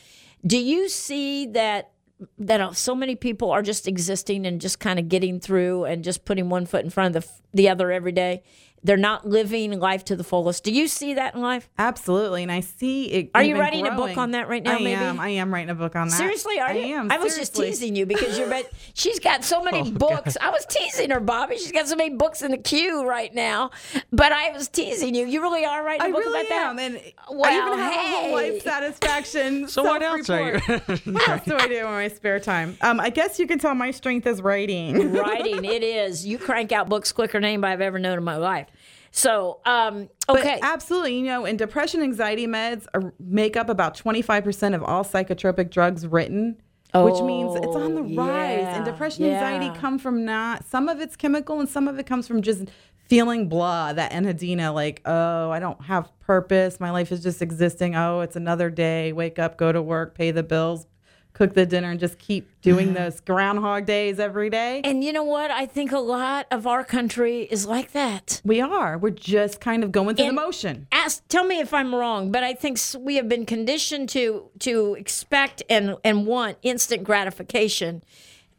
Do 0.45 0.57
you 0.57 0.89
see 0.89 1.47
that 1.47 1.91
that 2.37 2.77
so 2.77 2.95
many 2.95 3.15
people 3.15 3.51
are 3.51 3.61
just 3.61 3.87
existing 3.87 4.45
and 4.45 4.61
just 4.61 4.79
kind 4.79 4.97
of 4.97 5.09
getting 5.09 5.39
through 5.39 5.83
and 5.85 6.03
just 6.03 6.23
putting 6.23 6.47
one 6.49 6.65
foot 6.65 6.83
in 6.83 6.89
front 6.89 7.15
of 7.15 7.23
the 7.23 7.31
the 7.53 7.69
other 7.69 7.91
every 7.91 8.11
day? 8.11 8.43
They're 8.83 8.97
not 8.97 9.27
living 9.27 9.79
life 9.79 10.03
to 10.05 10.15
the 10.15 10.23
fullest. 10.23 10.63
Do 10.63 10.71
you 10.71 10.87
see 10.87 11.13
that 11.13 11.35
in 11.35 11.41
life? 11.41 11.69
Absolutely, 11.77 12.43
and 12.43 12.51
I 12.51 12.59
see 12.59 13.05
it. 13.05 13.29
Are 13.33 13.41
you 13.41 13.51
even 13.51 13.61
writing 13.61 13.87
a 13.87 13.95
book 13.95 14.17
on 14.17 14.31
that 14.31 14.49
right 14.49 14.61
now, 14.61 14.75
I 14.75 14.79
maybe? 14.79 14.91
am. 14.95 15.19
I 15.19 15.29
am 15.29 15.53
writing 15.53 15.69
a 15.69 15.75
book 15.75 15.95
on 15.95 16.09
that. 16.09 16.15
Seriously, 16.17 16.59
are 16.59 16.67
I 16.69 16.73
you? 16.73 16.95
am. 16.95 17.11
I 17.11 17.17
was 17.17 17.37
just 17.37 17.55
teasing 17.55 17.95
you 17.95 18.05
because 18.05 18.37
you're. 18.37 18.49
But 18.49 18.69
she's 18.93 19.19
got 19.19 19.43
so 19.43 19.63
many 19.63 19.89
books. 19.91 20.35
I 20.41 20.49
was 20.49 20.65
teasing 20.65 21.11
her, 21.11 21.19
Bobby. 21.19 21.57
She's 21.57 21.71
got 21.71 21.87
so 21.87 21.95
many 21.95 22.13
books 22.15 22.41
in 22.41 22.51
the 22.51 22.57
queue 22.57 23.05
right 23.07 23.33
now. 23.33 23.71
But 24.11 24.31
I 24.33 24.51
was 24.51 24.67
teasing 24.67 25.15
you. 25.15 25.25
You 25.25 25.41
really 25.41 25.63
are 25.65 25.83
writing 25.83 26.01
a 26.01 26.09
I 26.09 26.11
book 26.11 26.19
really 26.19 26.45
about 26.47 26.71
am, 26.71 26.75
that. 26.75 26.91
and 26.91 26.97
I 26.97 27.13
Well, 27.29 27.51
even 27.51 27.79
have 27.79 27.93
a 27.93 28.17
whole 28.21 28.31
life 28.33 28.61
satisfaction. 28.63 29.67
So 29.73 29.83
what 29.83 30.01
else 30.03 30.29
are 30.29 30.53
you? 30.55 30.59
self-report. 30.59 31.05
what 31.15 31.29
else 31.29 31.41
do 31.45 31.55
I 31.55 31.67
do 31.67 31.77
in 31.77 31.83
my 31.85 32.07
spare 32.09 32.39
time? 32.39 32.77
Um, 32.81 32.99
I 32.99 33.09
guess 33.09 33.39
you 33.39 33.47
can 33.47 33.59
tell 33.59 33.73
my 33.75 33.91
strength 33.91 34.27
is 34.27 34.41
writing. 34.41 35.13
writing. 35.13 35.63
It 35.65 35.83
is. 35.83 36.25
You 36.25 36.37
crank 36.37 36.71
out 36.71 36.89
books 36.89 37.11
quicker 37.11 37.37
than 37.37 37.45
anybody 37.45 37.73
I've 37.73 37.81
ever 37.81 37.97
known 37.99 38.17
in 38.17 38.23
my 38.23 38.35
life. 38.37 38.67
So, 39.15 39.59
um, 39.65 40.09
But 40.27 40.39
okay. 40.39 40.59
absolutely, 40.63 41.19
you 41.19 41.25
know, 41.25 41.45
and 41.45 41.57
depression, 41.57 42.01
anxiety 42.01 42.47
meds 42.47 42.87
are, 42.95 43.13
make 43.19 43.55
up 43.55 43.69
about 43.69 43.95
25% 43.95 44.73
of 44.73 44.81
all 44.83 45.03
psychotropic 45.05 45.69
drugs 45.69 46.07
written, 46.07 46.57
which 46.95 47.21
means 47.21 47.55
it's 47.55 47.75
on 47.75 47.93
the 47.93 48.01
Oh, 48.01 48.25
rise. 48.25 48.59
yeah, 48.61 48.75
And 48.75 48.85
depression, 48.85 49.25
yeah. 49.25 49.33
anxiety 49.33 49.79
come 49.79 49.99
from 49.99 50.25
not, 50.25 50.65
some 50.65 50.89
of 50.89 50.99
it's 50.99 51.15
chemical 51.15 51.59
and 51.59 51.69
some 51.69 51.87
of 51.87 51.99
it 51.99 52.07
comes 52.07 52.27
from 52.27 52.41
just 52.41 52.63
feeling 53.07 53.47
blah, 53.49 53.93
that 53.93 54.11
anhedonia, 54.11 54.73
like, 54.73 55.01
oh, 55.05 55.51
I 55.51 55.59
don't 55.59 55.81
have 55.83 56.09
purpose. 56.19 56.79
My 56.79 56.89
life 56.89 57.11
is 57.11 57.21
just 57.21 57.41
existing. 57.43 57.95
Oh, 57.95 58.21
it's 58.21 58.35
another 58.35 58.71
day. 58.71 59.13
Wake 59.13 59.37
up, 59.37 59.57
go 59.57 59.71
to 59.71 59.81
work, 59.81 60.15
pay 60.15 60.31
the 60.31 60.41
bills, 60.41 60.87
cook 61.33 61.53
the 61.55 61.65
dinner, 61.65 61.89
and 61.91 61.99
just 61.99 62.19
keep 62.19 62.47
doing 62.61 62.93
those 62.93 63.19
groundhog 63.19 63.85
days 63.85 64.19
every 64.19 64.49
day. 64.49 64.81
and 64.83 65.03
you 65.03 65.11
know 65.11 65.23
what? 65.23 65.49
I 65.51 65.65
think 65.65 65.91
a 65.91 65.99
lot 65.99 66.45
of 66.51 66.67
our 66.67 66.83
country 66.83 67.41
is 67.43 67.65
like 67.65 67.91
that. 67.93 68.39
we 68.45 68.61
are. 68.61 68.97
We're 68.97 69.09
just 69.09 69.59
kind 69.59 69.83
of 69.83 69.91
going 69.91 70.15
through 70.15 70.27
And- 70.27 70.37
the 70.37 70.41
motion. 70.41 70.87
ask 70.91 71.27
tell 71.29 71.43
me 71.43 71.59
if 71.59 71.73
I'm 71.73 71.93
wrong, 71.95 72.31
but 72.31 72.43
I 72.43 72.53
think 72.53 72.77
we 72.99 73.15
have 73.15 73.27
been 73.27 73.45
conditioned 73.45 74.09
to 74.09 74.49
to 74.59 74.93
expect 74.95 75.63
and 75.69 75.95
and 76.03 76.25
want 76.27 76.57
instant 76.61 77.03
gratification. 77.03 78.03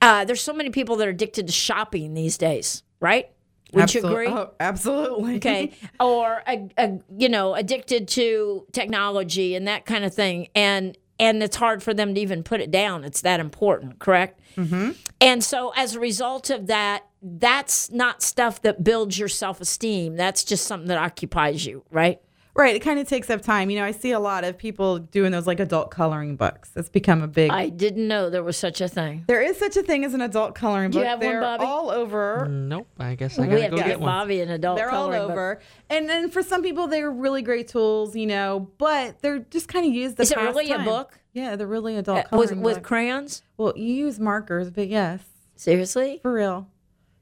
Uh, 0.02 0.24
there's 0.24 0.42
so 0.42 0.52
many 0.52 0.70
people 0.70 0.96
that 0.96 1.06
are 1.06 1.10
addicted 1.12 1.46
to 1.46 1.52
shopping 1.52 2.14
these 2.14 2.36
days, 2.36 2.82
right? 3.00 3.30
Would 3.72 3.92
you 3.94 4.06
agree? 4.06 4.28
Oh, 4.28 4.50
absolutely. 4.60 5.36
Okay, 5.36 5.72
or 5.98 6.42
a, 6.46 6.68
a, 6.78 6.98
you 7.16 7.28
know, 7.28 7.54
addicted 7.54 8.06
to 8.08 8.66
technology 8.72 9.54
and 9.56 9.66
that 9.66 9.84
kind 9.86 10.04
of 10.04 10.14
thing, 10.14 10.48
and 10.54 10.96
and 11.18 11.42
it's 11.42 11.56
hard 11.56 11.82
for 11.82 11.94
them 11.94 12.14
to 12.14 12.20
even 12.20 12.42
put 12.42 12.60
it 12.60 12.70
down. 12.70 13.04
It's 13.04 13.20
that 13.22 13.40
important, 13.40 13.98
correct? 13.98 14.40
Mm-hmm. 14.56 14.92
And 15.20 15.42
so, 15.42 15.72
as 15.76 15.94
a 15.94 16.00
result 16.00 16.50
of 16.50 16.66
that, 16.66 17.06
that's 17.22 17.90
not 17.90 18.22
stuff 18.22 18.62
that 18.62 18.84
builds 18.84 19.18
your 19.18 19.28
self 19.28 19.60
esteem. 19.60 20.16
That's 20.16 20.44
just 20.44 20.66
something 20.66 20.88
that 20.88 20.98
occupies 20.98 21.64
you, 21.64 21.84
right? 21.90 22.20
Right. 22.56 22.76
It 22.76 22.80
kind 22.80 23.00
of 23.00 23.08
takes 23.08 23.30
up 23.30 23.42
time. 23.42 23.68
You 23.68 23.80
know, 23.80 23.84
I 23.84 23.90
see 23.90 24.12
a 24.12 24.20
lot 24.20 24.44
of 24.44 24.56
people 24.56 24.98
doing 25.00 25.32
those 25.32 25.46
like 25.46 25.58
adult 25.58 25.90
coloring 25.90 26.36
books. 26.36 26.70
It's 26.76 26.88
become 26.88 27.20
a 27.22 27.26
big. 27.26 27.50
I 27.50 27.68
didn't 27.68 28.06
know 28.06 28.30
there 28.30 28.44
was 28.44 28.56
such 28.56 28.80
a 28.80 28.86
thing. 28.88 29.24
there 29.26 29.42
is 29.42 29.58
such 29.58 29.76
a 29.76 29.82
thing 29.82 30.04
as 30.04 30.14
an 30.14 30.20
adult 30.20 30.54
coloring 30.54 30.92
Do 30.92 30.98
book. 30.98 31.04
you 31.04 31.08
have 31.08 31.18
one, 31.18 31.28
They're 31.28 31.40
Bobby? 31.40 31.64
all 31.64 31.90
over. 31.90 32.46
Nope. 32.48 32.86
I 32.98 33.16
guess 33.16 33.38
I 33.40 33.46
gotta 33.46 33.62
have 33.62 33.70
go 33.72 33.76
to 33.78 33.82
get 33.82 33.88
get 33.88 34.00
one. 34.00 34.08
Bobby 34.08 34.40
an 34.40 34.50
adult. 34.50 34.78
Coloring. 34.78 34.90
They're 34.92 34.98
all 34.98 35.06
coloring 35.08 35.22
book. 35.28 35.30
over. 35.32 35.60
And 35.90 36.08
then 36.08 36.30
for 36.30 36.42
some 36.44 36.62
people, 36.62 36.86
they're 36.86 37.10
really 37.10 37.42
great 37.42 37.66
tools, 37.66 38.14
you 38.14 38.26
know, 38.26 38.70
but 38.78 39.20
they're 39.20 39.40
just 39.40 39.66
kind 39.66 39.84
of 39.86 39.92
used. 39.92 40.16
The 40.16 40.22
Is 40.22 40.30
it 40.30 40.36
past 40.38 40.56
really 40.56 40.70
a 40.70 40.78
book? 40.78 41.18
Yeah, 41.32 41.56
they're 41.56 41.66
really 41.66 41.96
adult 41.96 42.18
Uh, 42.26 42.28
coloring 42.28 42.60
with 42.62 42.76
with 42.76 42.84
crayons. 42.84 43.42
well, 43.56 43.72
you 43.74 43.92
use 43.92 44.20
markers, 44.20 44.70
but 44.70 44.86
yes, 44.88 45.20
Seriously, 45.56 46.20
for 46.22 46.32
real. 46.32 46.68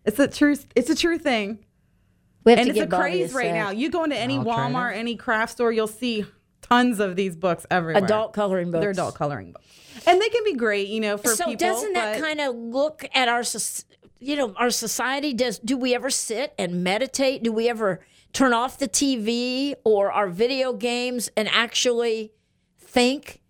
It's 0.04 0.18
a 0.18 0.28
true. 0.28 0.56
It's 0.76 0.90
a 0.90 0.94
true 0.94 1.16
thing. 1.16 1.60
We 2.44 2.52
have 2.52 2.58
and 2.58 2.66
to 2.66 2.70
it's 2.70 2.78
a 2.78 2.82
get 2.82 2.90
Bobby 2.90 3.02
craze 3.02 3.34
right 3.34 3.52
now. 3.52 3.70
You 3.70 3.90
go 3.90 4.04
into 4.04 4.16
any 4.16 4.36
I'll 4.36 4.42
it 4.42 4.46
Walmart, 4.46 4.96
any 4.96 5.16
craft 5.16 5.52
store, 5.52 5.72
you'll 5.72 5.86
see 5.86 6.24
tons 6.60 7.00
of 7.00 7.16
these 7.16 7.36
books 7.36 7.66
everywhere. 7.70 8.04
Adult 8.04 8.32
coloring 8.32 8.70
books. 8.70 8.80
They're 8.80 8.90
adult 8.90 9.14
coloring 9.14 9.52
books, 9.52 9.66
and 10.06 10.20
they 10.20 10.28
can 10.28 10.44
be 10.44 10.54
great, 10.54 10.88
you 10.88 11.00
know, 11.00 11.16
for 11.18 11.34
so 11.34 11.44
people. 11.44 11.60
So 11.60 11.74
doesn't 11.74 11.92
that 11.94 12.20
kind 12.20 12.40
of 12.40 12.54
look 12.54 13.04
at 13.14 13.28
our 13.28 13.42
you 14.22 14.36
know 14.36 14.54
our 14.56 14.70
society 14.70 15.34
does 15.34 15.58
do 15.58 15.76
we 15.76 15.94
ever 15.94 16.08
sit 16.08 16.54
and 16.58 16.84
meditate 16.84 17.42
do 17.42 17.52
we 17.52 17.68
ever 17.68 18.00
turn 18.32 18.52
off 18.52 18.78
the 18.78 18.88
tv 18.88 19.74
or 19.84 20.12
our 20.12 20.28
video 20.28 20.72
games 20.72 21.28
and 21.36 21.48
actually 21.48 22.32
think 22.78 23.40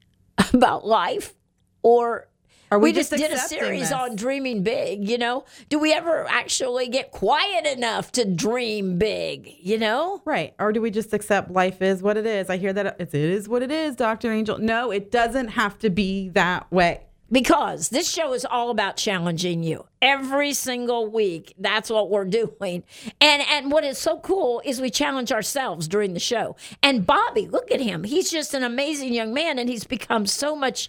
about 0.54 0.86
life 0.86 1.34
or 1.82 2.28
Are 2.70 2.78
we, 2.78 2.90
we 2.90 2.92
just, 2.92 3.10
just 3.10 3.22
did 3.22 3.32
a 3.32 3.38
series 3.38 3.80
this? 3.88 3.92
on 3.92 4.16
dreaming 4.16 4.62
big 4.62 5.08
you 5.08 5.18
know 5.18 5.44
do 5.68 5.78
we 5.78 5.92
ever 5.92 6.26
actually 6.28 6.88
get 6.88 7.10
quiet 7.10 7.66
enough 7.66 8.12
to 8.12 8.24
dream 8.24 8.98
big 8.98 9.54
you 9.60 9.78
know 9.78 10.20
Right. 10.24 10.54
Or 10.58 10.72
do 10.72 10.80
we 10.80 10.90
just 10.90 11.12
accept 11.12 11.50
life 11.50 11.82
is 11.82 12.02
what 12.02 12.16
it 12.16 12.26
is? 12.26 12.50
I 12.50 12.56
hear 12.56 12.72
that 12.72 12.96
it's, 13.00 13.14
it 13.14 13.20
is 13.20 13.48
what 13.48 13.62
it 13.62 13.70
is, 13.70 13.96
Dr. 13.96 14.30
Angel. 14.32 14.58
No, 14.58 14.90
it 14.90 15.10
doesn't 15.10 15.48
have 15.48 15.78
to 15.80 15.90
be 15.90 16.28
that 16.30 16.70
way. 16.70 17.02
because 17.32 17.88
this 17.90 18.10
show 18.10 18.32
is 18.32 18.44
all 18.44 18.70
about 18.70 18.96
challenging 18.96 19.62
you 19.62 19.86
every 20.02 20.52
single 20.52 21.06
week 21.06 21.54
that's 21.58 21.88
what 21.90 22.10
we're 22.10 22.24
doing 22.40 22.82
and 23.20 23.42
and 23.50 23.70
what 23.70 23.84
is 23.84 23.98
so 23.98 24.18
cool 24.18 24.60
is 24.64 24.80
we 24.80 24.90
challenge 24.90 25.30
ourselves 25.32 25.86
during 25.88 26.12
the 26.14 26.20
show 26.20 26.56
and 26.82 27.06
bobby 27.06 27.46
look 27.46 27.70
at 27.70 27.80
him 27.80 28.04
he's 28.04 28.30
just 28.30 28.52
an 28.54 28.62
amazing 28.64 29.12
young 29.12 29.32
man 29.32 29.58
and 29.58 29.68
he's 29.68 29.84
become 29.84 30.26
so 30.26 30.56
much 30.56 30.88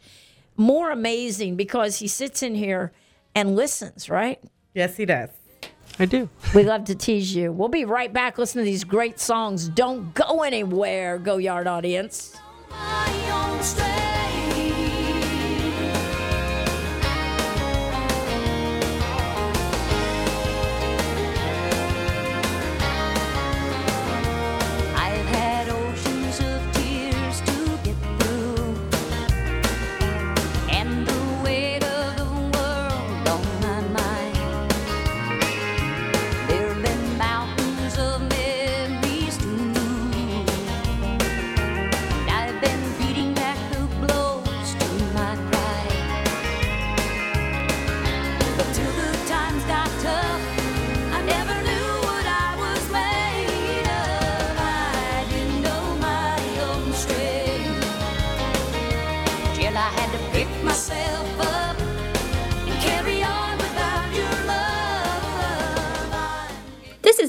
more 0.62 0.92
amazing 0.92 1.56
because 1.56 1.98
he 1.98 2.08
sits 2.08 2.44
in 2.44 2.56
here 2.56 2.92
and 3.36 3.56
listens 3.56 4.10
right 4.10 4.40
Yes, 4.74 4.96
he 4.96 5.04
does. 5.04 5.30
I 6.00 6.06
do. 6.06 6.30
we 6.56 6.64
love 6.64 6.86
to 6.86 6.96
tease 6.96 7.36
you 7.36 7.52
we'll 7.52 7.68
be 7.68 7.86
right 7.86 8.14
back 8.14 8.38
listening 8.38 8.66
to 8.66 8.72
these 8.72 8.84
great 8.84 9.20
songs 9.20 9.68
don't 9.68 10.14
go 10.14 10.44
anywhere 10.44 11.18
go 11.18 11.38
yard 11.38 11.68
audience 11.68 12.38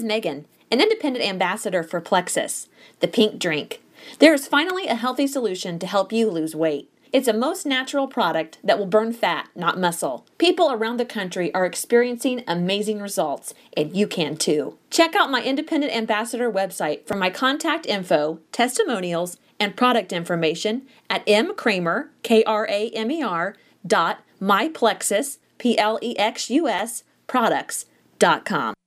is 0.02 0.06
Megan, 0.06 0.46
an 0.70 0.80
independent 0.80 1.24
ambassador 1.24 1.82
for 1.84 2.00
Plexus, 2.00 2.68
the 2.98 3.06
pink 3.06 3.38
drink. 3.38 3.80
There 4.18 4.34
is 4.34 4.48
finally 4.48 4.88
a 4.88 4.96
healthy 4.96 5.28
solution 5.28 5.78
to 5.78 5.86
help 5.86 6.12
you 6.12 6.28
lose 6.28 6.56
weight. 6.56 6.90
It's 7.12 7.28
a 7.28 7.32
most 7.32 7.66
natural 7.66 8.08
product 8.08 8.58
that 8.64 8.78
will 8.78 8.86
burn 8.86 9.12
fat, 9.12 9.48
not 9.54 9.78
muscle. 9.78 10.26
People 10.38 10.72
around 10.72 10.96
the 10.98 11.04
country 11.04 11.54
are 11.54 11.66
experiencing 11.66 12.42
amazing 12.48 13.00
results, 13.00 13.54
and 13.76 13.94
you 13.94 14.08
can 14.08 14.36
too. 14.36 14.76
Check 14.90 15.14
out 15.14 15.30
my 15.30 15.42
independent 15.42 15.94
ambassador 15.94 16.50
website 16.50 17.06
for 17.06 17.16
my 17.16 17.30
contact 17.30 17.86
info, 17.86 18.40
testimonials, 18.50 19.36
and 19.60 19.76
product 19.76 20.12
information 20.12 20.82
at 21.08 21.24
mkramer, 21.26 22.08
K 22.22 22.42
R 22.44 22.66
A 22.68 22.88
M 22.90 23.10
E 23.10 23.22
R, 23.22 23.54
dot 23.86 24.24
myplexus, 24.40 25.38
P 25.58 25.78
L 25.78 25.98
E 26.02 26.18
X 26.18 26.50
U 26.50 26.66
S, 26.66 27.04
products.com. 27.28 28.74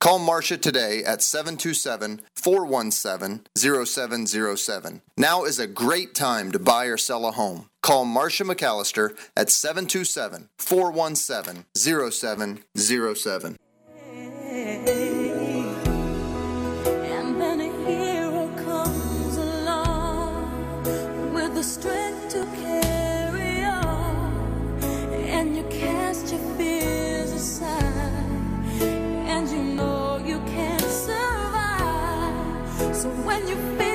Call 0.00 0.20
Marcia 0.20 0.56
today 0.56 1.02
at 1.02 1.22
727 1.22 2.20
417 2.36 3.40
0707. 3.56 5.02
Now 5.16 5.42
is 5.42 5.58
a 5.58 5.66
great 5.66 6.14
time 6.14 6.52
to 6.52 6.60
buy 6.60 6.84
or 6.84 6.96
sell 6.96 7.26
a 7.26 7.32
home. 7.32 7.68
Call 7.82 8.04
Marcia 8.04 8.44
McAllister 8.44 9.16
at 9.36 9.50
727 9.50 10.50
417 10.56 11.64
0707. 11.74 13.56
And 17.02 17.40
then 17.40 17.60
a 17.60 17.72
hero 17.84 18.46
comes 18.64 19.36
along 19.36 20.84
with 21.34 21.54
the 21.56 21.64
strength 21.64 22.28
to 22.28 22.44
carry 22.62 23.64
on. 23.64 24.80
And 24.84 25.56
you 25.56 25.64
cast 25.64 26.30
your 26.30 26.56
fears 26.56 27.32
aside. 27.32 27.97
So 32.98 33.08
when 33.22 33.46
you 33.46 33.87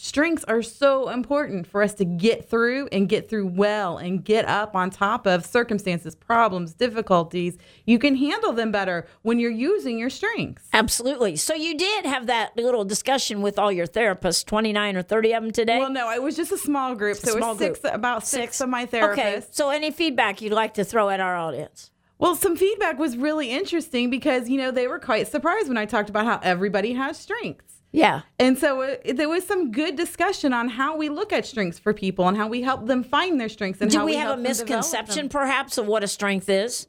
Strengths 0.00 0.44
are 0.44 0.62
so 0.62 1.10
important 1.10 1.66
for 1.66 1.82
us 1.82 1.92
to 1.94 2.04
get 2.06 2.48
through 2.48 2.88
and 2.90 3.08
get 3.08 3.28
through 3.28 3.46
well 3.46 3.98
and 3.98 4.24
get 4.24 4.46
up 4.46 4.74
on 4.74 4.88
top 4.88 5.26
of 5.26 5.44
circumstances, 5.44 6.14
problems, 6.14 6.72
difficulties. 6.72 7.58
You 7.84 7.98
can 7.98 8.16
handle 8.16 8.52
them 8.52 8.72
better 8.72 9.06
when 9.22 9.38
you're 9.38 9.50
using 9.50 9.98
your 9.98 10.08
strengths. 10.10 10.66
absolutely. 10.72 11.36
So 11.36 11.54
you 11.54 11.76
did 11.76 12.06
have 12.06 12.26
that 12.28 12.56
little 12.56 12.84
discussion 12.84 13.42
with 13.42 13.58
all 13.58 13.70
your 13.70 13.86
therapists, 13.86 14.44
29 14.46 14.96
or 14.96 15.02
30 15.02 15.32
of 15.34 15.42
them 15.42 15.52
today. 15.52 15.78
Well, 15.78 15.90
no, 15.90 16.10
it 16.10 16.22
was 16.22 16.34
just 16.34 16.50
a 16.50 16.58
small 16.58 16.94
group. 16.94 17.18
So 17.18 17.32
it 17.32 17.36
Small 17.38 17.50
was 17.50 17.58
six, 17.58 17.80
group. 17.80 17.94
about 17.94 18.26
six, 18.26 18.60
of 18.60 18.68
my 18.70 18.86
therapists. 18.86 19.12
Okay. 19.12 19.42
So, 19.50 19.70
any 19.70 19.90
feedback 19.90 20.40
you'd 20.40 20.52
like 20.52 20.74
to 20.74 20.84
throw 20.84 21.10
at 21.10 21.20
our 21.20 21.36
audience? 21.36 21.90
Well, 22.18 22.36
some 22.36 22.56
feedback 22.56 22.98
was 22.98 23.16
really 23.16 23.50
interesting 23.50 24.10
because, 24.10 24.48
you 24.48 24.58
know, 24.58 24.70
they 24.70 24.86
were 24.86 24.98
quite 24.98 25.28
surprised 25.28 25.68
when 25.68 25.78
I 25.78 25.86
talked 25.86 26.10
about 26.10 26.26
how 26.26 26.38
everybody 26.42 26.92
has 26.94 27.16
strengths. 27.18 27.69
Yeah. 27.92 28.22
And 28.38 28.56
so 28.56 28.82
it, 28.82 29.16
there 29.16 29.28
was 29.28 29.46
some 29.46 29.72
good 29.72 29.96
discussion 29.96 30.52
on 30.52 30.68
how 30.68 30.96
we 30.96 31.08
look 31.08 31.32
at 31.32 31.44
strengths 31.44 31.78
for 31.78 31.92
people 31.92 32.28
and 32.28 32.36
how 32.36 32.48
we 32.48 32.62
help 32.62 32.86
them 32.86 33.02
find 33.02 33.40
their 33.40 33.48
strengths 33.48 33.80
and 33.80 33.90
Do 33.90 33.98
how 33.98 34.04
we, 34.04 34.12
we, 34.12 34.18
have 34.18 34.38
a 34.38 34.40
misconception, 34.40 35.28
perhaps, 35.28 35.76
of 35.76 35.86
what 35.86 36.04
a 36.04 36.08
strength 36.08 36.48
is? 36.48 36.86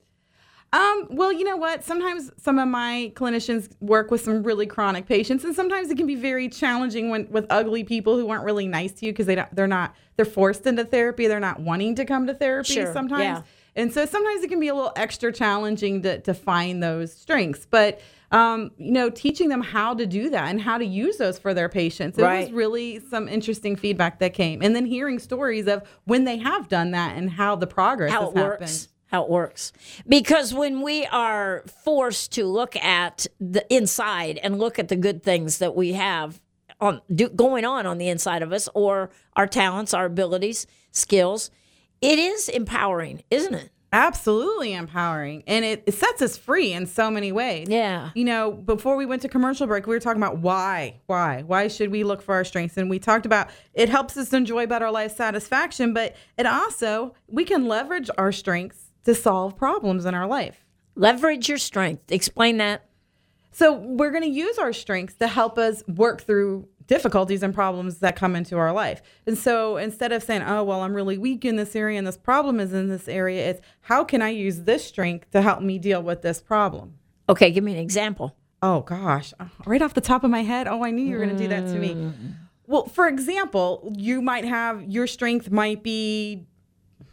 Um, 0.73 1.07
well, 1.09 1.33
you 1.33 1.43
know 1.43 1.57
what? 1.57 1.83
Sometimes 1.83 2.31
some 2.37 2.57
of 2.57 2.67
my 2.67 3.11
clinicians 3.15 3.69
work 3.81 4.09
with 4.09 4.21
some 4.21 4.41
really 4.41 4.65
chronic 4.65 5.05
patients, 5.05 5.43
and 5.43 5.53
sometimes 5.53 5.89
it 5.89 5.97
can 5.97 6.07
be 6.07 6.15
very 6.15 6.47
challenging 6.47 7.09
when 7.09 7.29
with 7.29 7.45
ugly 7.49 7.83
people 7.83 8.17
who 8.17 8.29
aren't 8.29 8.45
really 8.45 8.67
nice 8.67 8.93
to 8.93 9.05
you 9.05 9.11
because 9.11 9.25
they 9.25 9.35
don't, 9.35 9.53
they're 9.53 9.67
not, 9.67 9.93
they're 10.15 10.23
forced 10.23 10.65
into 10.65 10.85
therapy. 10.85 11.27
They're 11.27 11.41
not 11.41 11.59
wanting 11.59 11.95
to 11.95 12.05
come 12.05 12.25
to 12.27 12.33
therapy 12.33 12.75
Sure, 12.75 12.93
sometimes. 12.93 13.23
yeah. 13.23 13.41
And 13.75 13.93
so 13.93 14.05
sometimes 14.05 14.43
it 14.43 14.49
can 14.49 14.59
be 14.59 14.67
a 14.67 14.75
little 14.75 14.93
extra 14.95 15.31
challenging 15.33 16.03
to, 16.03 16.19
to 16.21 16.33
find 16.33 16.81
those 16.81 17.13
strengths. 17.13 17.65
But, 17.69 18.01
um, 18.31 18.71
you 18.77 18.91
know, 18.91 19.09
teaching 19.09 19.49
them 19.49 19.61
how 19.61 19.93
to 19.93 20.05
do 20.05 20.29
that 20.29 20.49
and 20.49 20.61
how 20.61 20.77
to 20.77 20.85
use 20.85 21.17
those 21.17 21.37
for 21.37 21.53
their 21.53 21.69
patients. 21.69 22.17
It 22.17 22.23
Right. 22.23 22.45
was 22.45 22.51
really 22.53 22.99
some 23.09 23.27
interesting 23.27 23.75
feedback 23.75 24.19
that 24.19 24.33
came. 24.33 24.61
And 24.61 24.75
then 24.75 24.85
hearing 24.85 25.19
stories 25.19 25.67
of 25.67 25.83
when 26.05 26.23
they 26.23 26.37
have 26.37 26.69
done 26.69 26.91
that 26.91 27.17
and 27.17 27.29
how 27.29 27.55
the 27.55 27.67
progress 27.67 28.11
How 28.11 28.21
has 28.21 28.29
it 28.29 28.35
works. 28.35 28.87
How 29.07 29.23
it 29.25 29.29
works. 29.29 29.73
Because 30.07 30.53
when 30.53 30.81
we 30.81 31.05
are 31.07 31.65
forced 31.83 32.31
to 32.33 32.45
look 32.45 32.77
at 32.77 33.27
the 33.41 33.65
inside 33.73 34.39
and 34.41 34.57
look 34.57 34.79
at 34.79 34.87
the 34.87 34.95
good 34.95 35.21
things 35.21 35.57
that 35.57 35.75
we 35.75 35.91
have 35.93 36.39
on 36.79 37.01
do, 37.13 37.27
going 37.27 37.65
on 37.65 37.85
on 37.85 37.97
the 37.97 38.07
inside 38.07 38.41
of 38.41 38.53
us, 38.53 38.69
or 38.73 39.09
our 39.35 39.45
talents, 39.47 39.93
our 39.93 40.05
abilities, 40.05 40.65
skills, 40.91 41.51
it 41.99 42.17
is 42.17 42.47
empowering, 42.47 43.21
isn't 43.29 43.53
it? 43.53 43.69
Absolutely 43.93 44.73
empowering. 44.73 45.43
And 45.47 45.65
it, 45.65 45.84
it 45.86 45.93
sets 45.93 46.21
us 46.21 46.38
free 46.38 46.71
in 46.71 46.86
so 46.86 47.12
many 47.12 47.32
ways. 47.32 47.67
Yeah. 47.69 48.12
You 48.15 48.23
know, 48.23 48.51
before 48.51 48.95
we 48.95 49.06
went 49.06 49.21
to 49.23 49.27
commercial 49.27 49.67
break, 49.67 49.86
we 49.86 49.93
were 49.93 49.99
talking 49.99 50.21
about 50.21 50.38
why. 50.38 51.01
Why? 51.08 51.43
Why 51.45 51.67
should 51.67 51.91
we 51.91 52.04
look 52.06 52.21
for 52.21 52.34
our 52.34 52.45
strengths? 52.45 52.77
And 52.77 52.89
we 52.89 52.99
talked 52.99 53.25
about 53.25 53.49
it 53.73 53.89
helps 53.89 54.15
us 54.15 54.32
enjoy 54.32 54.65
better 54.65 54.89
life 54.89 55.15
satisfaction, 55.15 55.93
but 55.93 56.15
it 56.38 56.45
also, 56.45 57.15
we 57.27 57.43
can 57.43 57.67
leverage 57.67 58.10
our 58.17 58.32
strengths 58.32 58.91
to 59.04 59.13
solve 59.13 59.58
problems 59.58 60.06
in 60.06 60.13
our 60.13 60.27
life. 60.27 60.63
Leverage 60.95 61.49
your 61.49 61.58
strength. 61.58 62.12
Explain 62.12 62.58
that. 62.58 62.86
So 63.51 63.73
we're 63.73 64.12
going 64.12 64.23
to 64.23 64.30
use 64.30 64.58
our 64.58 64.71
strengths 64.71 65.15
to 65.15 65.27
help 65.27 65.58
us 65.58 65.84
work 65.88 66.21
through 66.21 66.67
difficulties 66.91 67.41
and 67.41 67.54
problems 67.54 67.99
that 67.99 68.17
come 68.17 68.36
into 68.36 68.58
our 68.58 68.73
life. 68.73 69.01
And 69.25 69.38
so 69.38 69.77
instead 69.77 70.12
of 70.12 70.21
saying, 70.21 70.41
oh, 70.41 70.62
well, 70.62 70.82
I'm 70.82 70.93
really 70.93 71.17
weak 71.17 71.45
in 71.45 71.56
this 71.56 71.73
area 71.73 71.97
and 71.97 72.06
this 72.06 72.17
problem 72.17 72.60
is 72.60 72.73
in 72.73 72.89
this 72.89 73.08
area, 73.08 73.49
it's 73.49 73.62
how 73.80 74.04
can 74.04 74.21
I 74.21 74.27
use 74.27 74.63
this 74.63 74.84
strength 74.84 75.32
to 75.32 75.41
help 75.41 75.62
me 75.62 75.80
deal 75.80 76.04
with 76.04 76.21
this 76.21 76.41
problem? 76.41 76.95
Okay, 77.30 77.49
give 77.49 77.63
me 77.63 77.71
an 77.71 77.80
example. 77.80 78.36
Oh, 78.62 78.82
gosh. 78.82 79.34
Uh, 79.39 79.45
right 79.65 79.82
off 79.82 79.93
the 79.93 80.01
top 80.01 80.25
of 80.25 80.32
my 80.32 80.43
head, 80.43 80.67
oh, 80.67 80.84
I 80.84 80.91
knew 80.91 81.06
you 81.06 81.17
were 81.17 81.23
going 81.23 81.38
to 81.38 81.41
do 81.41 81.47
that 81.47 81.65
to 81.67 81.80
me. 81.80 81.95
Mm. 81.95 82.34
Well, 82.67 82.88
for 82.88 83.08
example, 83.08 83.93
you 83.97 84.21
might 84.21 84.43
have 84.43 84.84
your 84.84 85.08
strength 85.08 85.49
might 85.49 85.84
be 85.84 86.45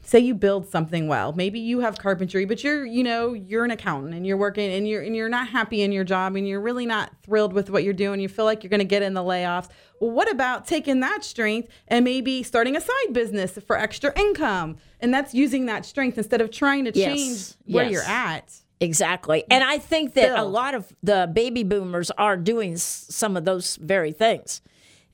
say 0.08 0.18
you 0.18 0.34
build 0.34 0.66
something 0.66 1.06
well. 1.06 1.34
Maybe 1.34 1.60
you 1.60 1.80
have 1.80 1.98
carpentry, 1.98 2.46
but 2.46 2.64
you're, 2.64 2.86
you 2.86 3.04
know, 3.04 3.34
you're 3.34 3.66
an 3.66 3.70
accountant 3.70 4.14
and 4.14 4.26
you're 4.26 4.38
working 4.38 4.72
and 4.72 4.88
you're 4.88 5.02
and 5.02 5.14
you're 5.14 5.28
not 5.28 5.48
happy 5.48 5.82
in 5.82 5.92
your 5.92 6.04
job 6.04 6.34
and 6.34 6.48
you're 6.48 6.62
really 6.62 6.86
not 6.86 7.12
thrilled 7.22 7.52
with 7.52 7.68
what 7.68 7.84
you're 7.84 7.92
doing. 7.92 8.18
You 8.18 8.28
feel 8.28 8.46
like 8.46 8.62
you're 8.62 8.70
going 8.70 8.80
to 8.80 8.86
get 8.86 9.02
in 9.02 9.12
the 9.12 9.22
layoffs. 9.22 9.68
Well, 10.00 10.10
what 10.10 10.30
about 10.30 10.66
taking 10.66 11.00
that 11.00 11.24
strength 11.24 11.68
and 11.88 12.06
maybe 12.06 12.42
starting 12.42 12.74
a 12.74 12.80
side 12.80 13.12
business 13.12 13.58
for 13.66 13.76
extra 13.76 14.18
income? 14.18 14.78
And 14.98 15.12
that's 15.12 15.34
using 15.34 15.66
that 15.66 15.84
strength 15.84 16.16
instead 16.16 16.40
of 16.40 16.50
trying 16.50 16.86
to 16.86 16.92
yes. 16.94 17.06
change 17.06 17.74
where 17.74 17.84
yes. 17.84 17.92
you're 17.92 18.02
at. 18.04 18.54
Exactly. 18.80 19.44
And 19.50 19.62
I 19.62 19.76
think 19.76 20.14
that 20.14 20.32
Still. 20.32 20.42
a 20.42 20.48
lot 20.48 20.74
of 20.74 20.90
the 21.02 21.30
baby 21.30 21.64
boomers 21.64 22.10
are 22.12 22.36
doing 22.36 22.78
some 22.78 23.36
of 23.36 23.44
those 23.44 23.76
very 23.76 24.12
things 24.12 24.62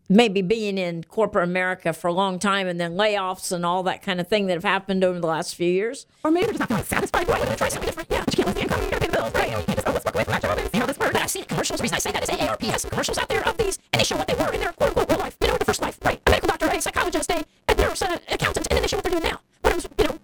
maybe 0.08 0.42
being 0.42 0.78
in 0.78 1.04
corporate 1.04 1.44
America 1.44 1.92
for 1.92 2.08
a 2.08 2.12
long 2.12 2.38
time 2.38 2.66
and 2.66 2.80
then 2.80 2.94
layoffs 2.94 3.52
and 3.52 3.64
all 3.64 3.82
that 3.82 4.02
kind 4.02 4.20
of 4.20 4.28
thing 4.28 4.46
that 4.46 4.54
have 4.54 4.64
happened 4.64 5.04
over 5.04 5.18
the 5.20 5.26
last 5.26 5.54
few 5.54 5.70
years. 5.70 6.06
Or 6.22 6.30
maybe 6.30 6.46
they're 6.46 6.58
just 6.58 6.70
not 6.70 6.84
satisfied. 6.84 7.28
Why 7.28 7.40
would 7.40 7.48
I 7.48 7.54
try 7.54 7.68
something 7.68 7.86
different? 7.86 8.10
Yeah, 8.10 8.24
you 8.26 8.32
can't 8.32 8.46
live 8.46 8.54
the 8.54 8.62
income, 8.62 8.82
you 8.82 8.90
gotta 8.90 9.00
pay 9.00 9.06
the 9.06 9.16
bills, 9.16 9.34
right? 9.34 9.50
You 9.50 9.56
can't 9.56 9.68
just, 9.68 9.88
oh, 9.88 9.92
let's 9.92 10.04
work 10.04 10.14
with 10.14 10.28
my 10.28 10.38
job 10.40 10.58
and 10.58 10.70
see 10.70 10.80
this 10.80 10.98
word, 10.98 11.12
But 11.12 11.22
I 11.22 11.26
see 11.26 11.40
seen 11.40 11.44
commercials. 11.46 11.78
The 11.78 11.82
reason 11.82 11.96
I 11.96 11.98
say 11.98 12.12
that 12.12 12.22
is 12.22 12.28
AARP 12.28 12.62
has 12.62 12.82
some 12.82 12.90
commercials 12.90 13.18
out 13.18 13.28
there 13.28 13.46
of 13.46 13.56
these, 13.56 13.78
and 13.92 14.00
they 14.00 14.04
show 14.04 14.16
what 14.16 14.28
they 14.28 14.34
were 14.34 14.52
in 14.52 14.60
their 14.60 14.72
quote 14.72 14.90
unquote 14.90 15.10
real 15.10 15.18
life. 15.18 15.36
You 15.40 15.48
know, 15.48 15.56
the 15.56 15.64
first 15.64 15.82
life, 15.82 15.98
right? 16.04 16.20
A 16.26 16.30
medical 16.30 16.48
doctor, 16.48 16.66
a 16.66 16.80
psychologist, 16.80 17.30
a, 17.30 17.44
a 17.68 17.74
nurse, 17.74 18.02
an 18.02 18.20
accountant, 18.28 18.66
and 18.70 18.76
then 18.76 18.82
they 18.82 18.88
show 18.88 18.96
what 18.96 19.04
they're 19.04 19.12
doing 19.18 19.24
now. 19.24 19.40
What 19.62 19.72
I 19.72 19.76
was, 19.76 19.88
you 19.98 20.04
know, 20.04 20.18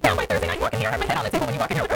Now 0.00 0.14
my 0.14 0.24
Thursday 0.26 0.46
night, 0.46 0.60
you 0.60 0.68
in 0.72 0.80
here, 0.80 0.88
I 0.88 0.92
have 0.92 1.00
my 1.00 1.06
head 1.06 1.18
on 1.18 1.24
the 1.24 1.30
table 1.30 1.46
when 1.46 1.54
you 1.54 1.60
walk 1.60 1.70
in 1.70 1.76
here. 1.76 1.91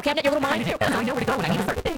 Okay, 0.00 0.08
I'm 0.08 0.16
not 0.16 0.24
your 0.24 0.32
little 0.32 0.48
mind. 0.48 0.74
I 0.80 1.02
know 1.02 1.12
where 1.12 1.20
to 1.20 1.26
go 1.26 1.36
when 1.36 1.44
I 1.44 1.56
need 1.56 1.84
to. 1.84 1.89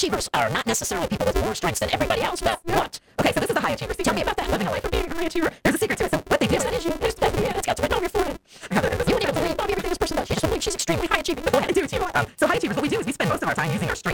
achievers 0.00 0.30
are 0.32 0.48
not 0.48 0.66
necessarily 0.66 1.06
people 1.08 1.26
with 1.26 1.38
more 1.44 1.54
strengths 1.54 1.80
than 1.80 1.92
everybody 1.92 2.22
else. 2.22 2.40
Well, 2.40 2.58
what? 2.64 2.98
Okay, 3.20 3.32
so 3.34 3.40
this 3.40 3.50
is 3.50 3.54
the 3.54 3.60
high 3.60 3.72
achiever. 3.72 3.92
Tell 3.92 4.14
me 4.14 4.22
about 4.22 4.38
that. 4.38 4.48
Living 4.48 4.66
a 4.66 4.70
life 4.70 4.82
of 4.82 4.90
being 4.90 5.04
a 5.04 5.14
high 5.14 5.24
achiever. 5.24 5.52
There's 5.62 5.74
a 5.74 5.78
secret 5.78 5.98
to 5.98 6.04
it. 6.06 6.10
So 6.10 6.16
what 6.28 6.40
they 6.40 6.46
do 6.46 6.56
is 6.56 6.64
that 6.64 6.72
is 6.72 6.86
you. 6.86 6.92
There's 6.92 7.14
that. 7.16 7.34
Yeah, 7.34 7.58
it's 7.58 7.66
got 7.66 7.78
right 7.78 7.92
on 7.92 8.00
your 8.00 8.08
forehead. 8.08 8.38
you 8.70 8.76
wouldn't 8.80 9.22
even 9.22 9.34
believe 9.34 9.56
Bobby 9.58 9.72
everything 9.72 9.90
this 9.90 9.98
person 9.98 10.16
does. 10.16 10.26
She 10.26 10.32
just 10.32 10.46
believes 10.46 10.64
she's 10.64 10.74
extremely 10.74 11.06
high 11.06 11.18
achieving. 11.18 11.44
But 11.44 11.52
go 11.52 11.58
ahead 11.58 11.76
and 11.76 11.90
do 11.90 11.96
it. 11.96 12.16
Um, 12.16 12.26
so 12.38 12.46
high 12.46 12.54
achievers, 12.54 12.76
what 12.76 12.82
we 12.82 12.88
do 12.88 12.98
is 12.98 13.04
we 13.04 13.12
spend 13.12 13.28
most 13.28 13.42
of 13.42 13.48
our 13.50 13.54
time 13.54 13.70
using 13.72 13.90
our 13.90 13.94
strengths 13.94 14.09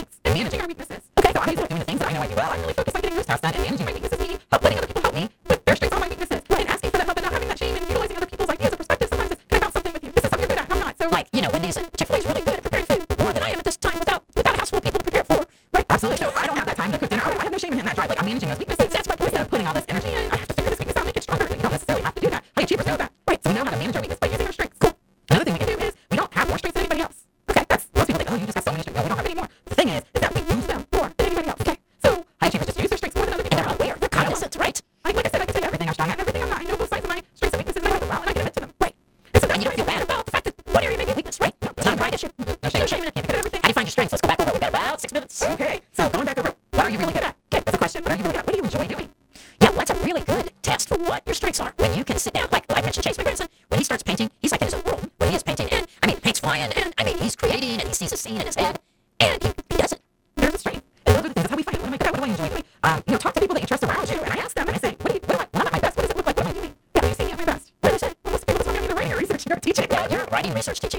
search 70.67 70.81
kitchen. 70.81 70.96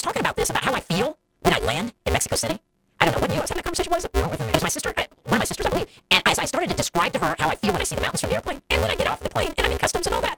was 0.00 0.14
talking 0.14 0.20
about 0.20 0.36
this, 0.36 0.48
about 0.48 0.64
how 0.64 0.72
I 0.72 0.80
feel 0.80 1.18
when 1.40 1.52
I 1.52 1.58
land 1.58 1.92
in 2.06 2.12
Mexico 2.14 2.36
City. 2.36 2.58
I 3.00 3.04
don't 3.04 3.14
know 3.14 3.20
when 3.20 3.30
you. 3.32 3.36
I 3.36 3.40
was 3.40 3.50
having 3.50 3.60
a 3.60 3.62
conversation. 3.62 3.90
What 3.90 3.98
was 3.98 4.04
it? 4.06 4.48
It 4.48 4.54
was 4.54 4.62
my 4.62 4.68
sister, 4.68 4.94
I, 4.96 5.08
one 5.24 5.34
of 5.34 5.40
my 5.40 5.44
sisters, 5.44 5.66
I 5.66 5.70
believe. 5.70 5.88
And 6.10 6.22
as 6.26 6.38
I 6.38 6.46
started 6.46 6.70
to 6.70 6.76
describe 6.76 7.12
to 7.12 7.18
her 7.18 7.36
how 7.38 7.48
I 7.48 7.54
feel 7.54 7.72
when 7.72 7.82
I 7.82 7.84
see 7.84 7.96
the 7.96 8.00
mountains 8.00 8.22
from 8.22 8.30
the 8.30 8.36
airplane, 8.36 8.62
and 8.70 8.80
when 8.80 8.90
I 8.90 8.94
get 8.94 9.08
off 9.08 9.20
the 9.20 9.28
plane, 9.28 9.52
and 9.58 9.66
I'm 9.66 9.72
in 9.72 9.78
customs 9.78 10.06
and 10.06 10.14
all 10.14 10.22
that. 10.22 10.29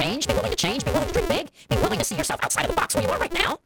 change, 0.00 0.26
be 0.26 0.34
willing 0.34 0.50
to 0.50 0.56
change, 0.56 0.84
be 0.84 0.90
willing 0.92 1.06
to 1.08 1.12
dream 1.12 1.28
big, 1.28 1.50
be 1.68 1.76
willing 1.76 1.98
to 1.98 2.04
see 2.04 2.16
yourself 2.16 2.40
outside 2.42 2.64
of 2.64 2.70
the 2.70 2.76
box 2.76 2.94
where 2.94 3.04
you 3.04 3.10
are 3.10 3.18
right 3.18 3.32
now, 3.34 3.58